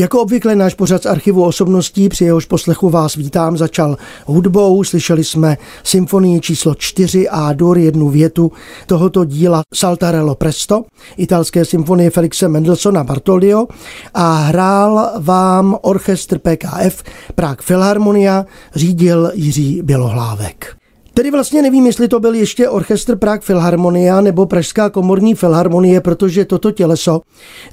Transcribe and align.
Jako 0.00 0.22
obvykle 0.22 0.56
náš 0.56 0.74
pořad 0.74 1.02
z 1.02 1.06
archivu 1.06 1.44
osobností, 1.44 2.08
při 2.08 2.24
jehož 2.24 2.44
poslechu 2.44 2.90
vás 2.90 3.14
vítám, 3.14 3.56
začal 3.56 3.96
hudbou. 4.26 4.84
Slyšeli 4.84 5.24
jsme 5.24 5.56
symfonii 5.84 6.40
číslo 6.40 6.74
4 6.74 7.28
a 7.28 7.52
dur 7.52 7.78
jednu 7.78 8.08
větu 8.08 8.52
tohoto 8.86 9.24
díla 9.24 9.62
Saltarello 9.74 10.34
Presto, 10.34 10.84
italské 11.16 11.64
symfonie 11.64 12.10
Felixe 12.10 12.48
Mendelssohna 12.48 13.04
Bartoldio 13.04 13.66
a 14.14 14.34
hrál 14.34 15.10
vám 15.18 15.76
orchestr 15.82 16.38
PKF 16.38 17.02
Prague 17.34 17.66
Philharmonia, 17.66 18.46
řídil 18.74 19.30
Jiří 19.34 19.82
Bělohlávek. 19.82 20.79
Tedy 21.20 21.30
vlastně 21.30 21.62
nevím, 21.62 21.86
jestli 21.86 22.08
to 22.08 22.20
byl 22.20 22.34
ještě 22.34 22.68
orchestr 22.68 23.16
Prague 23.16 23.46
Philharmonia 23.46 24.20
nebo 24.20 24.46
Pražská 24.46 24.90
komorní 24.90 25.34
filharmonie, 25.34 26.00
protože 26.00 26.44
toto 26.44 26.70
těleso 26.70 27.20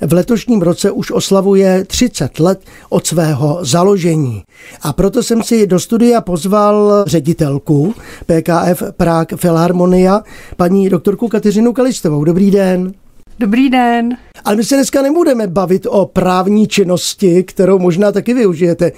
v 0.01 0.13
letošním 0.13 0.61
roce 0.61 0.91
už 0.91 1.11
oslavuje 1.11 1.85
30 1.87 2.39
let 2.39 2.59
od 2.89 3.07
svého 3.07 3.59
založení. 3.61 4.43
A 4.81 4.93
proto 4.93 5.23
jsem 5.23 5.43
si 5.43 5.67
do 5.67 5.79
studia 5.79 6.21
pozval 6.21 7.03
ředitelku 7.07 7.95
PKF 8.25 8.83
Prague 8.97 9.37
Philharmonia, 9.37 10.21
paní 10.57 10.89
doktorku 10.89 11.27
Kateřinu 11.27 11.73
Kalistovou. 11.73 12.23
Dobrý 12.23 12.51
den. 12.51 12.93
Dobrý 13.39 13.69
den. 13.69 14.17
Ale 14.45 14.55
my 14.55 14.63
se 14.63 14.75
dneska 14.75 15.01
nebudeme 15.01 15.47
bavit 15.47 15.87
o 15.89 16.05
právní 16.05 16.67
činnosti, 16.67 17.43
kterou 17.43 17.79
možná 17.79 18.11
taky 18.11 18.33
využijete 18.33 18.91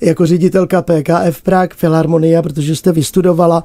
jako 0.00 0.26
ředitelka 0.26 0.82
PKF 0.82 1.42
Prague 1.42 1.76
Filharmonia, 1.76 2.42
protože 2.42 2.76
jste 2.76 2.92
vystudovala 2.92 3.62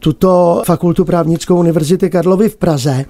tuto 0.00 0.62
fakultu 0.66 1.04
právnickou 1.04 1.58
univerzity 1.58 2.10
Karlovy 2.10 2.48
v 2.48 2.56
Praze. 2.56 3.04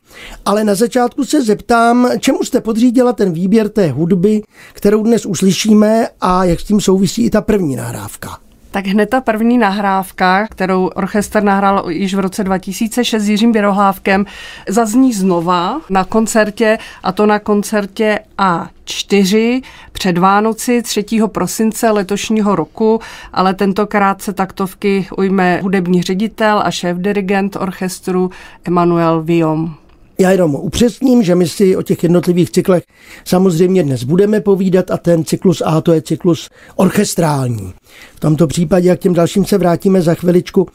Ale 0.45 0.65
na 0.65 0.75
začátku 0.75 1.25
se 1.25 1.43
zeptám, 1.43 2.11
čemu 2.19 2.45
jste 2.45 2.61
podřídila 2.61 3.13
ten 3.13 3.33
výběr 3.33 3.69
té 3.69 3.91
hudby, 3.91 4.43
kterou 4.73 5.03
dnes 5.03 5.27
uslyšíme 5.27 6.09
a 6.21 6.45
jak 6.45 6.61
s 6.61 6.65
tím 6.65 6.81
souvisí 6.81 7.25
i 7.25 7.31
ta 7.31 7.41
první 7.41 7.77
nahrávka. 7.77 8.39
Tak 8.73 8.87
hned 8.87 9.11
ta 9.11 9.21
první 9.21 9.59
nahrávka, 9.59 10.47
kterou 10.47 10.87
orchestr 10.87 11.43
nahrál 11.43 11.91
již 11.91 12.15
v 12.15 12.19
roce 12.19 12.45
2006 12.45 13.23
s 13.23 13.29
Jiřím 13.29 13.53
Běrohlávkem, 13.53 14.27
zazní 14.69 15.13
znova 15.13 15.81
na 15.91 16.05
koncertě 16.05 16.79
a 17.03 17.13
to 17.13 17.27
na 17.27 17.39
koncertě 17.39 18.19
A4 18.39 19.63
před 19.93 20.19
Vánoci 20.19 20.83
3. 20.83 21.05
prosince 21.27 21.91
letošního 21.91 22.57
roku, 22.57 23.01
ale 23.33 23.55
tentokrát 23.55 24.23
se 24.23 24.33
taktovky 24.33 25.07
ujme 25.17 25.61
hudební 25.63 26.03
ředitel 26.03 26.63
a 26.65 26.71
šéf-dirigent 26.71 27.57
orchestru 27.61 28.31
Emanuel 28.65 29.23
Viom. 29.23 29.82
Já 30.23 30.31
jenom 30.31 30.55
upřesním, 30.55 31.23
že 31.23 31.35
my 31.35 31.49
si 31.49 31.77
o 31.77 31.83
těch 31.83 32.03
jednotlivých 32.03 32.51
cyklech 32.51 32.83
samozřejmě 33.25 33.83
dnes 33.83 34.05
budeme 34.05 34.41
povídat 34.41 34.91
a 34.91 34.97
ten 34.97 35.25
cyklus 35.25 35.63
A 35.67 35.81
to 35.81 35.93
je 35.93 36.03
cyklus 36.03 36.51
orchestrální. 36.77 37.73
V 38.15 38.21
tomto 38.21 38.47
případě, 38.47 38.89
jak 38.89 39.01
těm 39.01 39.15
dalším 39.15 39.45
se 39.45 39.59
vrátíme 39.59 40.03
za 40.03 40.15
chviličku. 40.15 40.69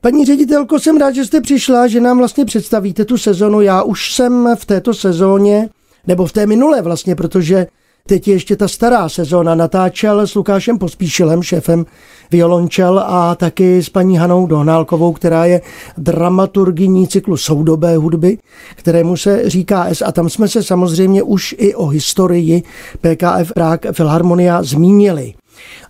Paní 0.00 0.24
ředitelko, 0.24 0.78
jsem 0.78 0.96
rád, 0.96 1.14
že 1.14 1.24
jste 1.24 1.40
přišla, 1.40 1.86
že 1.86 2.00
nám 2.00 2.18
vlastně 2.18 2.44
představíte 2.44 3.04
tu 3.04 3.18
sezonu. 3.18 3.60
Já 3.60 3.82
už 3.82 4.14
jsem 4.14 4.48
v 4.58 4.64
této 4.64 4.94
sezóně, 4.94 5.68
nebo 6.06 6.26
v 6.26 6.32
té 6.32 6.46
minulé 6.46 6.82
vlastně, 6.82 7.14
protože 7.14 7.66
Teď 8.10 8.28
je 8.28 8.34
ještě 8.34 8.56
ta 8.56 8.68
stará 8.68 9.08
sezóna. 9.08 9.54
Natáčel 9.54 10.20
s 10.20 10.34
Lukášem 10.34 10.78
Pospíšilem, 10.78 11.42
šéfem 11.42 11.86
violončel 12.30 12.98
a 13.06 13.34
taky 13.34 13.82
s 13.82 13.88
paní 13.88 14.16
Hanou 14.18 14.46
Dohnálkovou, 14.46 15.12
která 15.12 15.44
je 15.44 15.60
dramaturgyní 15.98 17.08
cyklu 17.08 17.36
soudobé 17.36 17.96
hudby, 17.96 18.38
kterému 18.74 19.16
se 19.16 19.42
říká 19.50 19.86
S. 19.86 20.02
A 20.02 20.12
tam 20.12 20.28
jsme 20.28 20.48
se 20.48 20.62
samozřejmě 20.62 21.22
už 21.22 21.54
i 21.58 21.74
o 21.74 21.86
historii 21.86 22.62
PKF 23.00 23.52
Prague 23.54 23.92
Filharmonia 23.92 24.62
zmínili. 24.62 25.34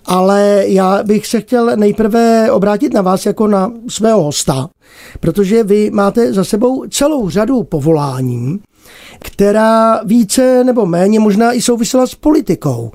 Ale 0.04 0.64
já 0.66 1.02
bych 1.02 1.26
se 1.26 1.40
chtěl 1.40 1.76
nejprve 1.76 2.52
obrátit 2.52 2.94
na 2.94 3.02
vás 3.02 3.26
jako 3.26 3.46
na 3.46 3.72
svého 3.88 4.22
hosta, 4.22 4.68
protože 5.20 5.64
vy 5.64 5.90
máte 5.90 6.32
za 6.32 6.44
sebou 6.44 6.84
celou 6.88 7.30
řadu 7.30 7.62
povolání, 7.62 8.60
která 9.18 10.00
více 10.04 10.64
nebo 10.64 10.86
méně 10.86 11.20
možná 11.20 11.52
i 11.52 11.62
souvisela 11.62 12.06
s 12.06 12.14
politikou. 12.14 12.92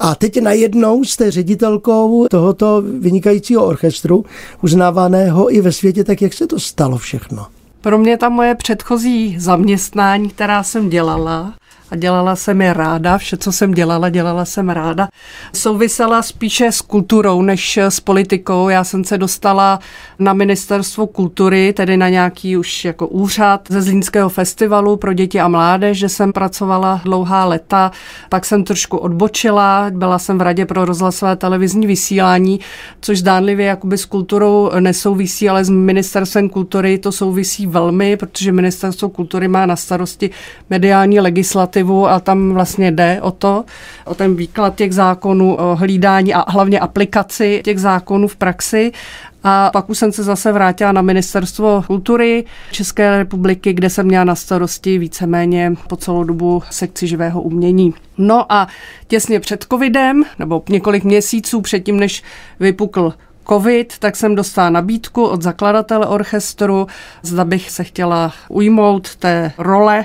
A 0.00 0.14
teď 0.14 0.40
najednou 0.40 1.04
jste 1.04 1.30
ředitelkou 1.30 2.26
tohoto 2.28 2.82
vynikajícího 3.00 3.66
orchestru, 3.66 4.24
uznávaného 4.62 5.54
i 5.54 5.60
ve 5.60 5.72
světě, 5.72 6.04
tak 6.04 6.22
jak 6.22 6.32
se 6.32 6.46
to 6.46 6.60
stalo 6.60 6.98
všechno? 6.98 7.46
Pro 7.80 7.98
mě 7.98 8.18
ta 8.18 8.28
moje 8.28 8.54
předchozí 8.54 9.36
zaměstnání, 9.38 10.28
která 10.28 10.62
jsem 10.62 10.88
dělala, 10.88 11.54
a 11.90 11.96
dělala 11.96 12.36
jsem 12.36 12.62
je 12.62 12.72
ráda, 12.72 13.18
vše, 13.18 13.36
co 13.36 13.52
jsem 13.52 13.74
dělala, 13.74 14.08
dělala 14.08 14.44
jsem 14.44 14.68
ráda. 14.68 15.08
Souvisela 15.54 16.22
spíše 16.22 16.72
s 16.72 16.80
kulturou 16.80 17.42
než 17.42 17.78
s 17.78 18.00
politikou. 18.00 18.68
Já 18.68 18.84
jsem 18.84 19.04
se 19.04 19.18
dostala 19.18 19.78
na 20.18 20.32
ministerstvo 20.32 21.06
kultury, 21.06 21.72
tedy 21.72 21.96
na 21.96 22.08
nějaký 22.08 22.56
už 22.56 22.84
jako 22.84 23.06
úřad 23.06 23.68
ze 23.68 23.82
Zlínského 23.82 24.28
festivalu 24.28 24.96
pro 24.96 25.12
děti 25.12 25.40
a 25.40 25.48
mládež, 25.48 25.98
že 25.98 26.08
jsem 26.08 26.32
pracovala 26.32 27.00
dlouhá 27.04 27.44
leta, 27.44 27.90
pak 28.28 28.44
jsem 28.44 28.64
trošku 28.64 28.96
odbočila, 28.96 29.86
byla 29.90 30.18
jsem 30.18 30.38
v 30.38 30.42
radě 30.42 30.66
pro 30.66 30.84
rozhlasové 30.84 31.36
televizní 31.36 31.86
vysílání, 31.86 32.60
což 33.00 33.18
zdánlivě 33.18 33.66
jakoby 33.66 33.98
s 33.98 34.04
kulturou 34.04 34.70
nesouvisí, 34.80 35.48
ale 35.48 35.64
s 35.64 35.70
ministerstvem 35.70 36.48
kultury 36.48 36.98
to 36.98 37.12
souvisí 37.12 37.66
velmi, 37.66 38.16
protože 38.16 38.52
ministerstvo 38.52 39.08
kultury 39.08 39.48
má 39.48 39.66
na 39.66 39.76
starosti 39.76 40.30
mediální 40.70 41.20
legislativu 41.20 41.75
legislativu 41.76 42.08
a 42.08 42.20
tam 42.20 42.52
vlastně 42.52 42.90
jde 42.90 43.18
o 43.22 43.30
to, 43.30 43.64
o 44.04 44.14
ten 44.14 44.36
výklad 44.36 44.74
těch 44.74 44.92
zákonů, 44.94 45.56
o 45.56 45.76
hlídání 45.76 46.34
a 46.34 46.50
hlavně 46.50 46.80
aplikaci 46.80 47.60
těch 47.64 47.80
zákonů 47.80 48.28
v 48.28 48.36
praxi. 48.36 48.92
A 49.44 49.70
pak 49.72 49.90
už 49.90 49.98
jsem 49.98 50.12
se 50.12 50.22
zase 50.22 50.52
vrátila 50.52 50.92
na 50.92 51.02
ministerstvo 51.02 51.84
kultury 51.86 52.44
České 52.72 53.18
republiky, 53.18 53.72
kde 53.72 53.90
jsem 53.90 54.06
měla 54.06 54.24
na 54.24 54.34
starosti 54.34 54.98
víceméně 54.98 55.72
po 55.88 55.96
celou 55.96 56.24
dobu 56.24 56.62
sekci 56.70 57.06
živého 57.06 57.42
umění. 57.42 57.94
No 58.18 58.52
a 58.52 58.68
těsně 59.06 59.40
před 59.40 59.66
covidem, 59.70 60.24
nebo 60.38 60.62
několik 60.68 61.04
měsíců 61.04 61.60
předtím, 61.60 62.00
než 62.00 62.22
vypukl 62.60 63.14
covid, 63.48 63.98
tak 63.98 64.16
jsem 64.16 64.34
dostala 64.34 64.70
nabídku 64.70 65.24
od 65.24 65.42
zakladatele 65.42 66.06
orchestru, 66.06 66.86
zda 67.22 67.44
bych 67.44 67.70
se 67.70 67.84
chtěla 67.84 68.32
ujmout 68.48 69.16
té 69.16 69.52
role 69.58 70.04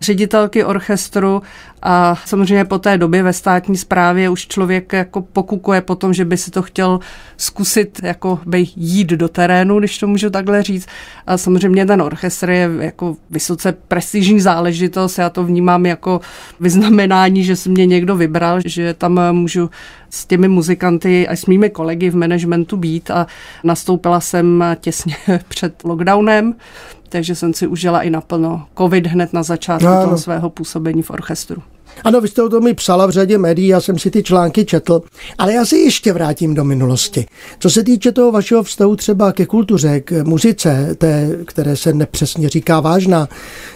ředitelky 0.00 0.64
orchestru 0.64 1.42
a 1.82 2.18
samozřejmě 2.24 2.64
po 2.64 2.78
té 2.78 2.98
době 2.98 3.22
ve 3.22 3.32
státní 3.32 3.76
správě 3.76 4.28
už 4.28 4.46
člověk 4.46 4.92
jako 4.92 5.22
pokukuje 5.22 5.80
po 5.80 5.94
tom, 5.94 6.14
že 6.14 6.24
by 6.24 6.36
si 6.36 6.50
to 6.50 6.62
chtěl 6.62 7.00
zkusit 7.36 8.00
jako 8.02 8.38
by 8.46 8.66
jít 8.76 9.08
do 9.08 9.28
terénu, 9.28 9.78
když 9.78 9.98
to 9.98 10.06
můžu 10.06 10.30
takhle 10.30 10.62
říct. 10.62 10.86
A 11.26 11.38
samozřejmě 11.38 11.86
ten 11.86 12.02
orchestr 12.02 12.50
je 12.50 12.70
jako 12.80 13.16
vysoce 13.30 13.72
prestižní 13.88 14.40
záležitost. 14.40 15.18
Já 15.18 15.30
to 15.30 15.44
vnímám 15.44 15.86
jako 15.86 16.20
vyznamenání, 16.60 17.44
že 17.44 17.56
si 17.56 17.68
mě 17.68 17.86
někdo 17.86 18.16
vybral, 18.16 18.60
že 18.64 18.94
tam 18.94 19.20
můžu 19.32 19.70
s 20.10 20.26
těmi 20.26 20.48
muzikanty 20.48 21.28
a 21.28 21.36
s 21.36 21.46
mými 21.46 21.70
kolegy 21.70 22.10
v 22.10 22.16
managementu 22.16 22.76
být 22.76 23.10
a 23.10 23.26
nastoupila 23.64 24.20
jsem 24.20 24.64
těsně 24.80 25.16
před 25.48 25.84
lockdownem 25.84 26.54
takže 27.08 27.34
jsem 27.34 27.54
si 27.54 27.66
užila 27.66 28.02
i 28.02 28.10
naplno 28.10 28.66
covid 28.78 29.06
hned 29.06 29.32
na 29.32 29.42
začátku 29.42 29.86
no, 29.86 30.04
toho 30.04 30.18
svého 30.18 30.50
působení 30.50 31.02
v 31.02 31.10
orchestru. 31.10 31.62
Ano, 32.04 32.20
vy 32.20 32.28
jste 32.28 32.42
o 32.42 32.48
tom 32.48 32.64
mi 32.64 32.74
psala 32.74 33.06
v 33.06 33.10
řadě 33.10 33.38
médií, 33.38 33.68
já 33.68 33.80
jsem 33.80 33.98
si 33.98 34.10
ty 34.10 34.22
články 34.22 34.64
četl, 34.64 35.02
ale 35.38 35.52
já 35.52 35.64
si 35.64 35.76
ještě 35.76 36.12
vrátím 36.12 36.54
do 36.54 36.64
minulosti. 36.64 37.26
Co 37.58 37.70
se 37.70 37.82
týče 37.82 38.12
toho 38.12 38.32
vašeho 38.32 38.62
vztahu 38.62 38.96
třeba 38.96 39.32
ke 39.32 39.46
kultuře, 39.46 40.00
k 40.00 40.24
muzice, 40.24 40.94
té, 40.98 41.30
které 41.44 41.76
se 41.76 41.92
nepřesně 41.92 42.48
říká 42.48 42.80
vážná, 42.80 43.28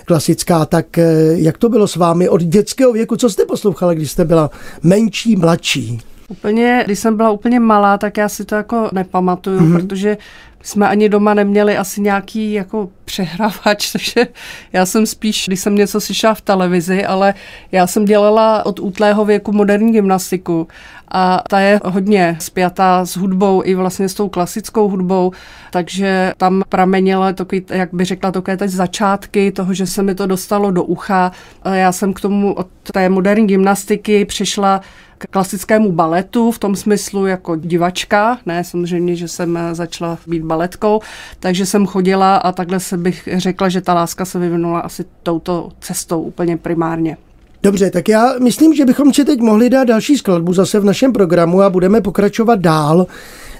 klasická, 0.04 0.66
tak 0.66 0.98
eh, 0.98 1.32
jak 1.34 1.58
to 1.58 1.68
bylo 1.68 1.88
s 1.88 1.96
vámi 1.96 2.28
od 2.28 2.42
dětského 2.42 2.92
věku? 2.92 3.16
Co 3.16 3.30
jste 3.30 3.44
poslouchala, 3.44 3.94
když 3.94 4.10
jste 4.10 4.24
byla 4.24 4.50
menší, 4.82 5.36
mladší? 5.36 6.00
Úplně, 6.28 6.82
když 6.86 6.98
jsem 6.98 7.16
byla 7.16 7.30
úplně 7.30 7.60
malá, 7.60 7.98
tak 7.98 8.16
já 8.16 8.28
si 8.28 8.44
to 8.44 8.54
jako 8.54 8.88
nepamatuju, 8.92 9.60
mm-hmm. 9.60 9.80
protože 9.80 10.16
jsme 10.62 10.88
ani 10.88 11.08
doma 11.08 11.34
neměli 11.34 11.76
asi 11.76 12.00
nějaký 12.00 12.52
jako 12.52 12.88
přehrávač, 13.10 13.92
takže 13.92 14.26
já 14.72 14.86
jsem 14.86 15.06
spíš, 15.06 15.44
když 15.46 15.60
jsem 15.60 15.74
něco 15.74 16.00
slyšela 16.00 16.34
v 16.34 16.40
televizi, 16.40 17.04
ale 17.04 17.34
já 17.72 17.86
jsem 17.86 18.04
dělala 18.04 18.66
od 18.66 18.80
útlého 18.80 19.24
věku 19.24 19.52
moderní 19.52 19.92
gymnastiku 19.92 20.68
a 21.10 21.42
ta 21.48 21.60
je 21.60 21.80
hodně 21.84 22.36
spjatá 22.40 23.04
s 23.06 23.16
hudbou 23.16 23.62
i 23.64 23.74
vlastně 23.74 24.08
s 24.08 24.14
tou 24.14 24.28
klasickou 24.28 24.88
hudbou, 24.88 25.32
takže 25.70 26.32
tam 26.36 26.62
pramenilo 26.68 27.32
takový, 27.32 27.66
jak 27.68 27.88
by 27.94 28.04
řekla, 28.04 28.32
takové 28.32 28.56
teď 28.56 28.70
začátky 28.70 29.52
toho, 29.52 29.74
že 29.74 29.86
se 29.86 30.02
mi 30.02 30.14
to 30.14 30.26
dostalo 30.26 30.70
do 30.70 30.84
ucha. 30.84 31.32
Já 31.72 31.92
jsem 31.92 32.14
k 32.14 32.20
tomu 32.20 32.54
od 32.54 32.68
té 32.92 33.08
moderní 33.08 33.46
gymnastiky 33.46 34.24
přišla 34.24 34.80
k 35.20 35.26
klasickému 35.26 35.92
baletu 35.92 36.50
v 36.50 36.58
tom 36.58 36.76
smyslu 36.76 37.26
jako 37.26 37.56
divačka, 37.56 38.38
ne 38.46 38.64
samozřejmě, 38.64 39.16
že 39.16 39.28
jsem 39.28 39.58
začala 39.72 40.18
být 40.26 40.42
baletkou, 40.42 41.00
takže 41.40 41.66
jsem 41.66 41.86
chodila 41.86 42.36
a 42.36 42.52
takhle 42.52 42.80
se 42.80 42.96
bych 42.96 43.28
řekla, 43.36 43.68
že 43.68 43.80
ta 43.80 43.94
láska 43.94 44.24
se 44.24 44.38
vyvinula 44.38 44.80
asi 44.80 45.04
touto 45.22 45.68
cestou 45.80 46.22
úplně 46.22 46.56
primárně. 46.56 47.16
Dobře, 47.62 47.90
tak 47.90 48.08
já 48.08 48.34
myslím, 48.42 48.74
že 48.74 48.84
bychom 48.84 49.14
si 49.14 49.24
teď 49.24 49.40
mohli 49.40 49.70
dát 49.70 49.84
další 49.84 50.16
skladbu 50.16 50.52
zase 50.52 50.80
v 50.80 50.84
našem 50.84 51.12
programu 51.12 51.62
a 51.62 51.70
budeme 51.70 52.00
pokračovat 52.00 52.60
dál 52.60 53.06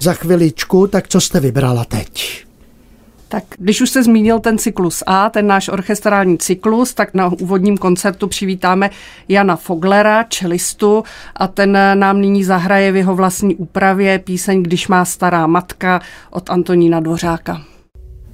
za 0.01 0.13
chviličku. 0.13 0.87
Tak 0.87 1.07
co 1.07 1.21
jste 1.21 1.39
vybrala 1.39 1.85
teď? 1.85 2.45
Tak 3.31 3.43
když 3.57 3.81
už 3.81 3.89
jste 3.89 4.03
zmínil 4.03 4.39
ten 4.39 4.57
cyklus 4.57 5.03
A, 5.05 5.29
ten 5.29 5.47
náš 5.47 5.69
orchestrální 5.69 6.37
cyklus, 6.37 6.93
tak 6.93 7.13
na 7.13 7.27
úvodním 7.27 7.77
koncertu 7.77 8.27
přivítáme 8.27 8.89
Jana 9.27 9.55
Foglera, 9.55 10.23
čelistu, 10.23 11.03
a 11.35 11.47
ten 11.47 11.77
nám 11.93 12.21
nyní 12.21 12.43
zahraje 12.43 12.91
v 12.91 12.95
jeho 12.95 13.15
vlastní 13.15 13.55
úpravě 13.55 14.19
píseň 14.19 14.63
Když 14.63 14.87
má 14.87 15.05
stará 15.05 15.47
matka 15.47 16.01
od 16.31 16.49
Antonína 16.49 16.99
Dvořáka. 16.99 17.61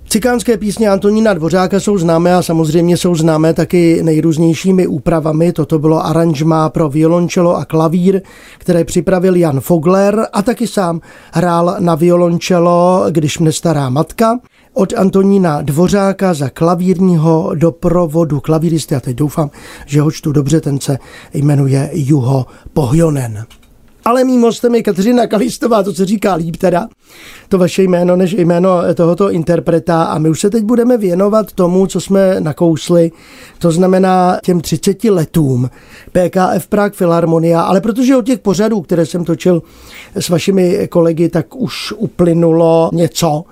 Cikánské 0.10 0.58
písně 0.58 0.90
Antonína 0.90 1.34
Dvořáka 1.34 1.80
jsou 1.80 1.98
známé 1.98 2.36
a 2.36 2.42
samozřejmě 2.42 2.98
jsou 2.98 3.16
známé 3.16 3.54
taky 3.54 4.04
nejrůznějšími 4.04 4.88
úpravami. 4.88 5.54
Toto 5.54 5.80
bylo 5.80 6.06
aranžma 6.06 6.70
pro 6.70 6.90
violončelo 6.90 7.56
a 7.56 7.66
klavír, 7.66 8.22
které 8.58 8.84
připravil 8.84 9.36
Jan 9.36 9.60
Fogler 9.60 10.28
a 10.34 10.42
taky 10.42 10.68
sám 10.68 11.02
hrál 11.34 11.76
na 11.80 11.96
violončelo, 11.96 13.06
když 13.10 13.40
mne 13.40 13.52
stará 13.52 13.90
matka 13.90 14.40
od 14.78 14.94
Antonína 14.98 15.62
Dvořáka 15.62 16.34
za 16.34 16.50
klavírního 16.50 17.52
doprovodu 17.56 18.40
klavíristy 18.40 18.96
a 18.96 19.00
teď 19.00 19.16
doufám, 19.16 19.50
že 19.86 20.02
ho 20.02 20.12
čtu 20.12 20.32
dobře, 20.32 20.62
ten 20.62 20.80
se 20.80 20.98
jmenuje 21.34 21.90
Juho 21.94 22.46
Pohjonen. 22.74 23.46
Ale 24.08 24.24
mým 24.24 24.42
hostem 24.42 24.76
je 24.76 24.84
Kateřina 24.84 25.28
Kalistová, 25.28 25.84
to 25.84 25.94
se 25.94 26.06
říká 26.06 26.34
líp 26.34 26.56
teda, 26.56 26.88
to 27.50 27.58
vaše 27.58 27.84
jméno 27.84 28.16
než 28.16 28.34
jméno 28.34 28.94
tohoto 28.96 29.32
interpreta. 29.32 30.04
A 30.04 30.18
my 30.18 30.30
už 30.30 30.40
se 30.40 30.50
teď 30.50 30.64
budeme 30.64 30.98
věnovat 30.98 31.52
tomu, 31.52 31.88
co 31.88 32.02
jsme 32.02 32.36
nakousli, 32.40 33.12
to 33.60 33.72
znamená 33.72 34.40
těm 34.44 34.62
30 34.62 35.04
letům. 35.04 35.70
PKF 36.12 36.68
Prague 36.70 36.98
Filharmonia, 36.98 37.62
ale 37.62 37.82
protože 37.82 38.18
od 38.18 38.26
těch 38.26 38.40
pořadů, 38.40 38.82
které 38.82 39.06
jsem 39.06 39.26
točil 39.26 39.64
s 40.16 40.30
vašimi 40.30 40.88
kolegy, 40.88 41.30
tak 41.30 41.56
už 41.56 41.94
uplynulo 41.98 42.90
něco, 42.94 43.44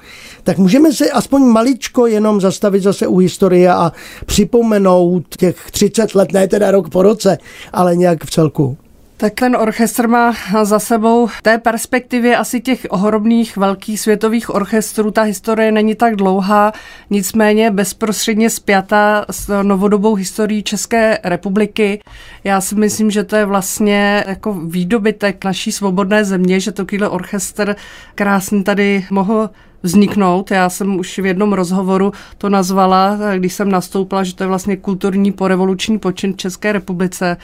tak 0.43 0.57
můžeme 0.57 0.93
se 0.93 1.11
aspoň 1.11 1.43
maličko 1.43 2.07
jenom 2.07 2.41
zastavit 2.41 2.83
zase 2.83 3.07
u 3.07 3.17
historie 3.17 3.73
a 3.73 3.91
připomenout 4.25 5.23
těch 5.37 5.71
30 5.71 6.15
let, 6.15 6.33
ne 6.33 6.47
teda 6.47 6.71
rok 6.71 6.89
po 6.89 7.01
roce, 7.01 7.37
ale 7.73 7.95
nějak 7.95 8.25
v 8.25 8.31
celku. 8.31 8.77
Tak 9.17 9.33
ten 9.33 9.55
orchestr 9.55 10.07
má 10.07 10.33
za 10.63 10.79
sebou 10.79 11.29
té 11.41 11.57
perspektivě 11.57 12.37
asi 12.37 12.61
těch 12.61 12.87
ohromných 12.89 13.57
velkých 13.57 13.99
světových 13.99 14.55
orchestrů. 14.55 15.11
Ta 15.11 15.21
historie 15.21 15.71
není 15.71 15.95
tak 15.95 16.15
dlouhá, 16.15 16.73
nicméně 17.09 17.71
bezprostředně 17.71 18.49
spjatá 18.49 19.25
s 19.31 19.63
novodobou 19.63 20.15
historií 20.15 20.63
České 20.63 21.19
republiky. 21.23 22.01
Já 22.43 22.61
si 22.61 22.75
myslím, 22.75 23.11
že 23.11 23.23
to 23.23 23.35
je 23.35 23.45
vlastně 23.45 24.23
jako 24.27 24.53
výdobytek 24.53 25.45
naší 25.45 25.71
svobodné 25.71 26.25
země, 26.25 26.59
že 26.59 26.71
takovýhle 26.71 27.09
orchestr 27.09 27.75
krásný 28.15 28.63
tady 28.63 29.05
mohl 29.11 29.49
vzniknout. 29.85 30.51
Já 30.51 30.69
jsem 30.69 30.99
už 30.99 31.19
v 31.19 31.25
jednom 31.25 31.53
rozhovoru 31.53 32.11
to 32.37 32.49
nazvala, 32.49 33.17
když 33.35 33.53
jsem 33.53 33.69
nastoupila, 33.71 34.23
že 34.23 34.35
to 34.35 34.43
je 34.43 34.47
vlastně 34.47 34.77
kulturní 34.77 35.31
porevoluční 35.31 35.99
počin 35.99 36.33
v 36.33 36.37
České 36.37 36.71
republice 36.71 37.37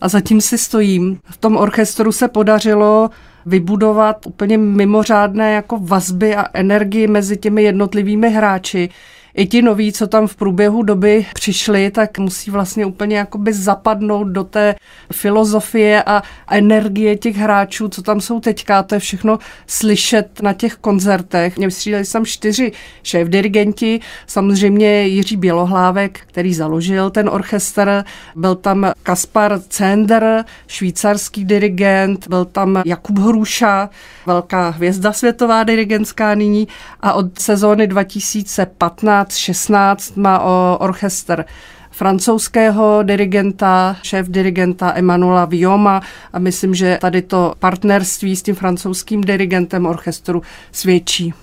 a 0.00 0.08
zatím 0.08 0.40
si 0.40 0.58
stojím. 0.58 1.18
V 1.24 1.36
tom 1.36 1.56
orchestru 1.56 2.12
se 2.12 2.28
podařilo 2.28 3.10
vybudovat 3.46 4.26
úplně 4.26 4.58
mimořádné 4.58 5.52
jako 5.52 5.78
vazby 5.80 6.36
a 6.36 6.46
energii 6.54 7.06
mezi 7.06 7.36
těmi 7.36 7.62
jednotlivými 7.62 8.30
hráči 8.30 8.88
i 9.38 9.46
ti 9.46 9.62
noví, 9.62 9.92
co 9.92 10.06
tam 10.06 10.26
v 10.26 10.36
průběhu 10.36 10.82
doby 10.82 11.26
přišli, 11.34 11.90
tak 11.90 12.18
musí 12.18 12.50
vlastně 12.50 12.86
úplně 12.86 13.16
jakoby 13.16 13.52
zapadnout 13.52 14.24
do 14.24 14.44
té 14.44 14.74
filozofie 15.12 16.02
a 16.02 16.22
energie 16.50 17.16
těch 17.16 17.36
hráčů, 17.36 17.88
co 17.88 18.02
tam 18.02 18.20
jsou 18.20 18.40
teďka. 18.40 18.82
To 18.82 18.94
je 18.94 18.98
všechno 18.98 19.38
slyšet 19.66 20.42
na 20.42 20.52
těch 20.52 20.74
koncertech. 20.74 21.56
Mě 21.56 21.66
vystřídali 21.66 22.04
tam 22.04 22.26
čtyři 22.26 22.72
šéf-dirigenti, 23.02 24.00
samozřejmě 24.26 25.02
Jiří 25.02 25.36
Bělohlávek, 25.36 26.20
který 26.26 26.54
založil 26.54 27.10
ten 27.10 27.28
orchestr, 27.28 28.04
byl 28.36 28.54
tam 28.54 28.92
Kaspar 29.02 29.60
Cender, 29.68 30.44
švýcarský 30.66 31.44
dirigent, 31.44 32.28
byl 32.28 32.44
tam 32.44 32.82
Jakub 32.86 33.18
Hruša, 33.18 33.90
velká 34.26 34.68
hvězda 34.68 35.12
světová 35.12 35.64
dirigentská 35.64 36.34
nyní 36.34 36.68
a 37.00 37.12
od 37.12 37.38
sezóny 37.38 37.86
2015 37.86 39.27
16 39.36 40.16
má 40.16 40.40
o 40.40 40.78
orchestr 40.80 41.44
francouzského 41.90 43.02
dirigenta, 43.02 43.96
šéf 44.02 44.28
dirigenta 44.28 44.92
Emanuela 44.96 45.44
Vioma 45.44 46.00
a 46.32 46.38
myslím, 46.38 46.74
že 46.74 46.98
tady 47.00 47.22
to 47.22 47.54
partnerství 47.58 48.36
s 48.36 48.42
tím 48.42 48.54
francouzským 48.54 49.20
dirigentem 49.20 49.86
orchestru 49.86 50.42
svědčí. 50.72 51.34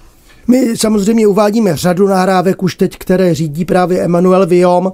My 0.48 0.78
samozřejmě 0.78 1.28
uvádíme 1.28 1.78
řadu 1.78 2.08
nahrávek 2.08 2.64
už 2.64 2.76
teď, 2.76 2.98
které 2.98 3.36
řídí 3.36 3.66
právě 3.66 4.00
Emanuel 4.00 4.48
Viom. 4.48 4.92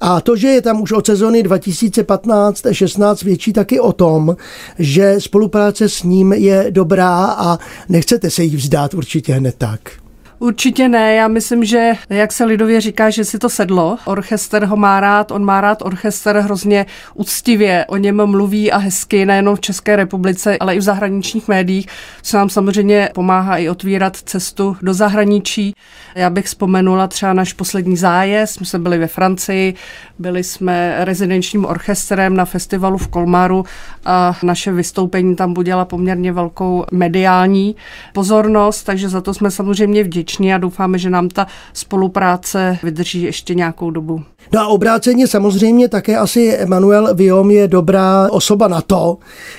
A 0.00 0.20
to, 0.20 0.36
že 0.36 0.48
je 0.48 0.62
tam 0.62 0.80
už 0.80 0.92
od 0.92 1.06
sezony 1.06 1.42
2015-16 1.42 3.24
větší 3.24 3.52
taky 3.52 3.80
o 3.80 3.92
tom, 3.92 4.36
že 4.78 5.14
spolupráce 5.18 5.88
s 5.88 6.02
ním 6.02 6.32
je 6.32 6.66
dobrá 6.70 7.24
a 7.24 7.58
nechcete 7.88 8.30
se 8.30 8.42
jí 8.44 8.56
vzdát 8.56 8.94
určitě 8.94 9.32
hned 9.32 9.54
tak. 9.58 10.01
Určitě 10.42 10.88
ne, 10.88 11.14
já 11.14 11.28
myslím, 11.28 11.64
že 11.64 11.92
jak 12.10 12.32
se 12.32 12.44
lidově 12.44 12.80
říká, 12.80 13.10
že 13.10 13.24
si 13.24 13.38
to 13.38 13.48
sedlo. 13.48 13.98
Orchester 14.04 14.64
ho 14.64 14.76
má 14.76 15.00
rád, 15.00 15.30
on 15.30 15.44
má 15.44 15.60
rád 15.60 15.82
orchester 15.82 16.36
hrozně 16.36 16.86
úctivě, 17.14 17.84
o 17.88 17.96
něm 17.96 18.26
mluví 18.26 18.72
a 18.72 18.78
hezky, 18.78 19.26
nejenom 19.26 19.56
v 19.56 19.60
České 19.60 19.96
republice, 19.96 20.58
ale 20.58 20.74
i 20.74 20.78
v 20.78 20.82
zahraničních 20.82 21.48
médiích, 21.48 21.86
co 22.22 22.36
nám 22.36 22.48
samozřejmě 22.48 23.08
pomáhá 23.14 23.56
i 23.56 23.68
otvírat 23.68 24.16
cestu 24.16 24.76
do 24.82 24.94
zahraničí. 24.94 25.74
Já 26.14 26.30
bych 26.30 26.46
vzpomenula 26.46 27.06
třeba 27.06 27.32
náš 27.32 27.52
poslední 27.52 27.96
zájezd, 27.96 28.60
my 28.60 28.66
jsme 28.66 28.78
byli 28.78 28.98
ve 28.98 29.06
Francii, 29.06 29.74
byli 30.18 30.44
jsme 30.44 30.96
rezidenčním 30.98 31.64
orchestrem 31.64 32.36
na 32.36 32.44
festivalu 32.44 32.98
v 32.98 33.08
Kolmaru 33.08 33.64
a 34.04 34.36
naše 34.42 34.72
vystoupení 34.72 35.36
tam 35.36 35.54
budila 35.54 35.84
poměrně 35.84 36.32
velkou 36.32 36.84
mediální 36.92 37.76
pozornost, 38.12 38.82
takže 38.82 39.08
za 39.08 39.20
to 39.20 39.34
jsme 39.34 39.50
samozřejmě 39.50 40.04
vděční 40.04 40.31
a 40.40 40.58
doufáme, 40.58 40.98
že 40.98 41.10
nám 41.10 41.28
ta 41.28 41.46
spolupráce 41.72 42.78
vydrží 42.82 43.22
ještě 43.22 43.54
nějakou 43.54 43.90
dobu. 43.90 44.22
No 44.52 44.60
a 44.60 44.66
obráceně 44.66 45.26
samozřejmě 45.26 45.88
také 45.88 46.16
asi 46.16 46.56
Emanuel 46.56 47.14
Viom 47.14 47.50
je 47.50 47.68
dobrá 47.68 48.28
osoba 48.30 48.68
na 48.68 48.80
to, 48.80 49.18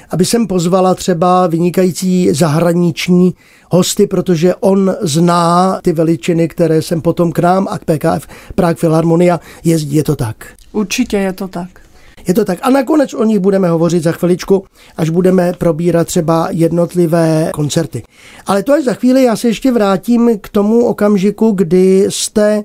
aby 0.10 0.26
sem 0.26 0.48
pozvala 0.48 0.96
třeba 0.96 1.48
vynikající 1.48 2.34
zahraniční 2.34 3.34
hosty, 3.72 4.08
protože 4.08 4.56
on 4.56 4.96
zná 5.02 5.80
ty 5.84 5.94
veličiny, 5.94 6.48
které 6.48 6.82
jsem 6.82 7.02
potom 7.02 7.32
k 7.32 7.40
nám 7.40 7.68
a 7.70 7.78
k 7.78 7.86
PKF 7.86 8.28
Prague 8.56 8.76
Philharmonia 8.76 9.40
jezdí. 9.64 9.96
Je 9.96 10.04
to 10.04 10.16
tak? 10.16 10.36
Určitě 10.72 11.18
je 11.18 11.34
to 11.34 11.48
tak. 11.48 11.83
Je 12.28 12.34
to 12.34 12.46
tak. 12.46 12.60
A 12.62 12.70
nakonec 12.70 13.14
o 13.14 13.24
nich 13.24 13.40
budeme 13.40 13.70
hovořit 13.70 14.04
za 14.04 14.12
chviličku, 14.12 14.66
až 14.98 15.10
budeme 15.10 15.54
probírat 15.54 16.08
třeba 16.08 16.48
jednotlivé 16.52 17.50
koncerty. 17.54 18.04
Ale 18.46 18.64
to 18.64 18.74
až 18.74 18.84
za 18.84 18.94
chvíli 18.94 19.24
já 19.24 19.36
se 19.36 19.48
ještě 19.48 19.72
vrátím 19.72 20.40
k 20.42 20.50
tomu 20.50 20.86
okamžiku, 20.86 21.52
kdy 21.52 22.06
jste 22.10 22.64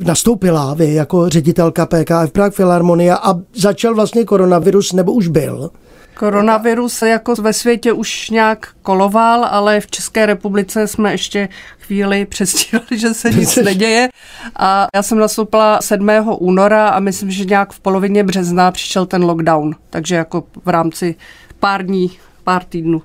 nastoupila 0.00 0.74
vy 0.74 0.94
jako 0.94 1.28
ředitelka 1.28 1.86
PKF 1.86 2.32
Prague 2.32 2.56
Philharmonia 2.56 3.16
a 3.16 3.34
začal 3.54 3.94
vlastně 3.94 4.24
koronavirus, 4.24 4.92
nebo 4.92 5.12
už 5.12 5.28
byl? 5.28 5.70
Koronavirus 6.20 7.02
jako 7.02 7.34
ve 7.34 7.52
světě 7.52 7.92
už 7.92 8.30
nějak 8.30 8.68
koloval, 8.82 9.44
ale 9.44 9.80
v 9.80 9.86
České 9.86 10.26
republice 10.26 10.86
jsme 10.86 11.12
ještě 11.12 11.48
chvíli 11.78 12.26
přestihli, 12.26 12.98
že 12.98 13.14
se 13.14 13.30
nic 13.30 13.56
neděje. 13.64 14.08
A 14.56 14.86
já 14.94 15.02
jsem 15.02 15.18
nastoupila 15.18 15.80
7. 15.82 16.10
února 16.38 16.88
a 16.88 17.00
myslím, 17.00 17.30
že 17.30 17.44
nějak 17.44 17.72
v 17.72 17.80
polovině 17.80 18.24
března 18.24 18.70
přišel 18.70 19.06
ten 19.06 19.24
lockdown. 19.24 19.74
Takže 19.90 20.14
jako 20.14 20.44
v 20.64 20.68
rámci 20.68 21.14
pár 21.60 21.86
dní, 21.86 22.18
pár 22.44 22.64
týdnů. 22.64 23.02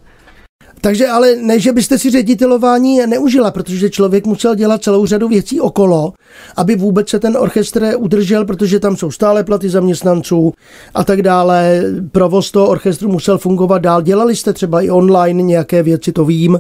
Takže 0.81 1.07
ale 1.07 1.36
ne, 1.36 1.60
že 1.60 1.72
byste 1.72 1.98
si 1.98 2.10
ředitelování 2.10 3.00
neužila, 3.07 3.51
protože 3.51 3.89
člověk 3.89 4.25
musel 4.25 4.55
dělat 4.55 4.84
celou 4.84 5.05
řadu 5.05 5.27
věcí 5.27 5.62
okolo, 5.62 6.13
aby 6.55 6.75
vůbec 6.75 7.10
se 7.10 7.19
ten 7.19 7.38
orchestr 7.38 7.93
udržel, 7.98 8.45
protože 8.45 8.79
tam 8.79 8.98
jsou 8.98 9.12
stále 9.12 9.43
platy 9.43 9.69
zaměstnanců 9.69 10.53
a 10.93 11.03
tak 11.03 11.22
dále. 11.22 11.84
Provoz 12.12 12.51
toho 12.51 12.67
orchestru 12.67 13.10
musel 13.12 13.38
fungovat 13.38 13.81
dál. 13.81 14.01
Dělali 14.01 14.36
jste 14.36 14.53
třeba 14.53 14.81
i 14.81 14.89
online 14.89 15.43
nějaké 15.43 15.84
věci, 15.84 16.12
to 16.12 16.25
vím. 16.25 16.60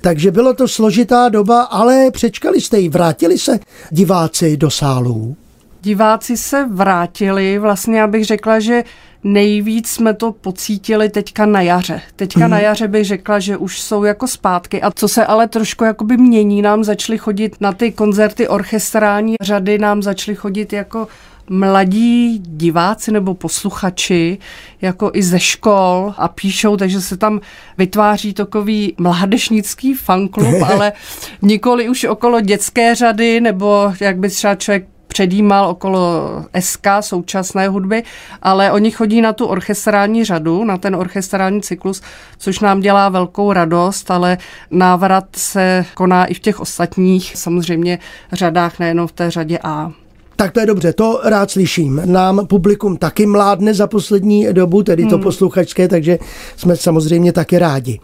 Takže 0.00 0.30
bylo 0.30 0.54
to 0.54 0.68
složitá 0.68 1.28
doba, 1.28 1.62
ale 1.62 2.10
přečkali 2.10 2.60
jste 2.60 2.78
ji. 2.78 2.88
Vrátili 2.88 3.38
se 3.38 3.58
diváci 3.90 4.56
do 4.56 4.70
sálů? 4.70 5.36
Diváci 5.82 6.36
se 6.36 6.66
vrátili, 6.70 7.58
vlastně 7.58 8.02
abych 8.02 8.24
řekla, 8.24 8.60
že 8.60 8.84
nejvíc 9.24 9.88
jsme 9.88 10.14
to 10.14 10.32
pocítili 10.32 11.08
teďka 11.08 11.46
na 11.46 11.60
jaře. 11.60 12.00
Teďka 12.16 12.44
mm. 12.44 12.50
na 12.50 12.58
jaře 12.58 12.88
bych 12.88 13.04
řekla, 13.04 13.38
že 13.38 13.56
už 13.56 13.80
jsou 13.80 14.04
jako 14.04 14.26
zpátky. 14.26 14.82
A 14.82 14.90
co 14.90 15.08
se 15.08 15.26
ale 15.26 15.48
trošku 15.48 15.84
jakoby 15.84 16.16
mění, 16.16 16.62
nám 16.62 16.84
začaly 16.84 17.18
chodit 17.18 17.56
na 17.60 17.72
ty 17.72 17.92
koncerty 17.92 18.48
orchestrální 18.48 19.34
řady, 19.42 19.78
nám 19.78 20.02
začaly 20.02 20.34
chodit 20.34 20.72
jako 20.72 21.08
mladí 21.50 22.38
diváci 22.38 23.12
nebo 23.12 23.34
posluchači, 23.34 24.38
jako 24.80 25.10
i 25.14 25.22
ze 25.22 25.40
škol 25.40 26.14
a 26.16 26.28
píšou, 26.28 26.76
takže 26.76 27.00
se 27.00 27.16
tam 27.16 27.40
vytváří 27.78 28.34
takový 28.34 28.94
mládežnický 28.98 29.94
fanklub, 29.94 30.62
ale 30.72 30.92
nikoli 31.42 31.88
už 31.88 32.04
okolo 32.04 32.40
dětské 32.40 32.94
řady, 32.94 33.40
nebo 33.40 33.92
jak 34.00 34.18
by 34.18 34.28
třeba 34.28 34.54
člověk 34.54 34.86
předjímal 35.12 35.68
okolo 35.68 36.00
SK 36.60 36.86
současné 37.00 37.68
hudby, 37.68 38.02
ale 38.42 38.72
oni 38.72 38.90
chodí 38.90 39.20
na 39.20 39.32
tu 39.32 39.46
orchestrální 39.46 40.24
řadu, 40.24 40.64
na 40.64 40.78
ten 40.78 40.96
orchestrální 40.96 41.62
cyklus, 41.62 42.02
což 42.38 42.60
nám 42.60 42.80
dělá 42.80 43.08
velkou 43.08 43.52
radost, 43.52 44.10
ale 44.10 44.38
návrat 44.70 45.24
se 45.36 45.84
koná 45.94 46.24
i 46.24 46.34
v 46.34 46.40
těch 46.40 46.60
ostatních 46.60 47.36
samozřejmě 47.36 47.98
řadách, 48.32 48.78
nejenom 48.78 49.06
v 49.06 49.12
té 49.12 49.30
řadě 49.30 49.58
A. 49.62 49.92
Tak 50.36 50.52
to 50.52 50.60
je 50.60 50.66
dobře, 50.66 50.92
to 50.92 51.20
rád 51.24 51.50
slyším. 51.50 52.02
Nám 52.04 52.46
publikum 52.46 52.96
taky 52.96 53.26
mládne 53.26 53.74
za 53.74 53.86
poslední 53.86 54.46
dobu, 54.52 54.82
tedy 54.82 55.06
to 55.06 55.14
hmm. 55.14 55.22
posluchačské, 55.22 55.88
takže 55.88 56.18
jsme 56.56 56.76
samozřejmě 56.76 57.32
taky 57.32 57.58
rádi. 57.58 58.00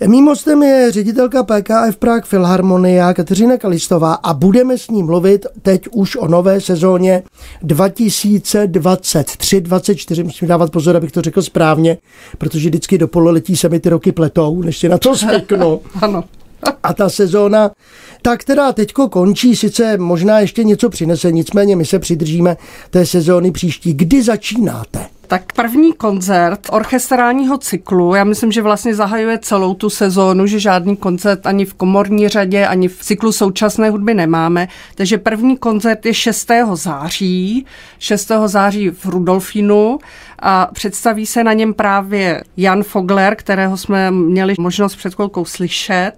Mým 0.00 0.26
hostem 0.26 0.62
je 0.62 0.92
ředitelka 0.92 1.42
PKF 1.42 1.96
Prague 1.98 2.24
Filharmonia 2.24 3.14
Kateřina 3.14 3.56
Kalistová 3.56 4.14
a 4.14 4.34
budeme 4.34 4.78
s 4.78 4.88
ní 4.88 5.02
mluvit 5.02 5.46
teď 5.62 5.88
už 5.90 6.16
o 6.16 6.28
nové 6.28 6.60
sezóně 6.60 7.22
2023-2024. 7.64 10.24
Musím 10.24 10.48
dávat 10.48 10.70
pozor, 10.70 10.96
abych 10.96 11.12
to 11.12 11.22
řekl 11.22 11.42
správně, 11.42 11.98
protože 12.38 12.68
vždycky 12.68 12.98
do 12.98 13.08
pololetí 13.08 13.56
se 13.56 13.68
mi 13.68 13.80
ty 13.80 13.88
roky 13.88 14.12
pletou, 14.12 14.62
než 14.62 14.78
si 14.78 14.88
na 14.88 14.98
to 14.98 15.14
zvyknu. 15.14 15.80
ano. 16.02 16.24
A 16.82 16.94
ta 16.94 17.08
sezóna, 17.08 17.70
ta, 18.22 18.36
která 18.36 18.72
teďko 18.72 19.08
končí, 19.08 19.56
sice 19.56 19.98
možná 19.98 20.40
ještě 20.40 20.64
něco 20.64 20.88
přinese, 20.88 21.32
nicméně 21.32 21.76
my 21.76 21.84
se 21.84 21.98
přidržíme 21.98 22.56
té 22.90 23.06
sezóny 23.06 23.50
příští. 23.50 23.94
Kdy 23.94 24.22
začínáte? 24.22 25.06
Tak 25.26 25.52
první 25.52 25.92
koncert 25.92 26.60
orchestrálního 26.70 27.58
cyklu, 27.58 28.14
já 28.14 28.24
myslím, 28.24 28.52
že 28.52 28.62
vlastně 28.62 28.94
zahajuje 28.94 29.38
celou 29.38 29.74
tu 29.74 29.90
sezónu, 29.90 30.46
že 30.46 30.60
žádný 30.60 30.96
koncert 30.96 31.46
ani 31.46 31.64
v 31.64 31.74
komorní 31.74 32.28
řadě, 32.28 32.66
ani 32.66 32.88
v 32.88 32.98
cyklu 33.00 33.32
současné 33.32 33.90
hudby 33.90 34.14
nemáme. 34.14 34.68
Takže 34.94 35.18
první 35.18 35.56
koncert 35.56 36.06
je 36.06 36.14
6. 36.14 36.50
září, 36.74 37.66
6. 37.98 38.30
září 38.46 38.90
v 38.90 39.06
Rudolfínu 39.06 39.98
a 40.46 40.68
představí 40.72 41.26
se 41.26 41.44
na 41.44 41.52
něm 41.52 41.74
právě 41.74 42.42
Jan 42.56 42.82
Fogler, 42.82 43.36
kterého 43.36 43.76
jsme 43.76 44.10
měli 44.10 44.54
možnost 44.58 44.96
před 44.96 45.14
chvilkou 45.14 45.44
slyšet, 45.44 46.12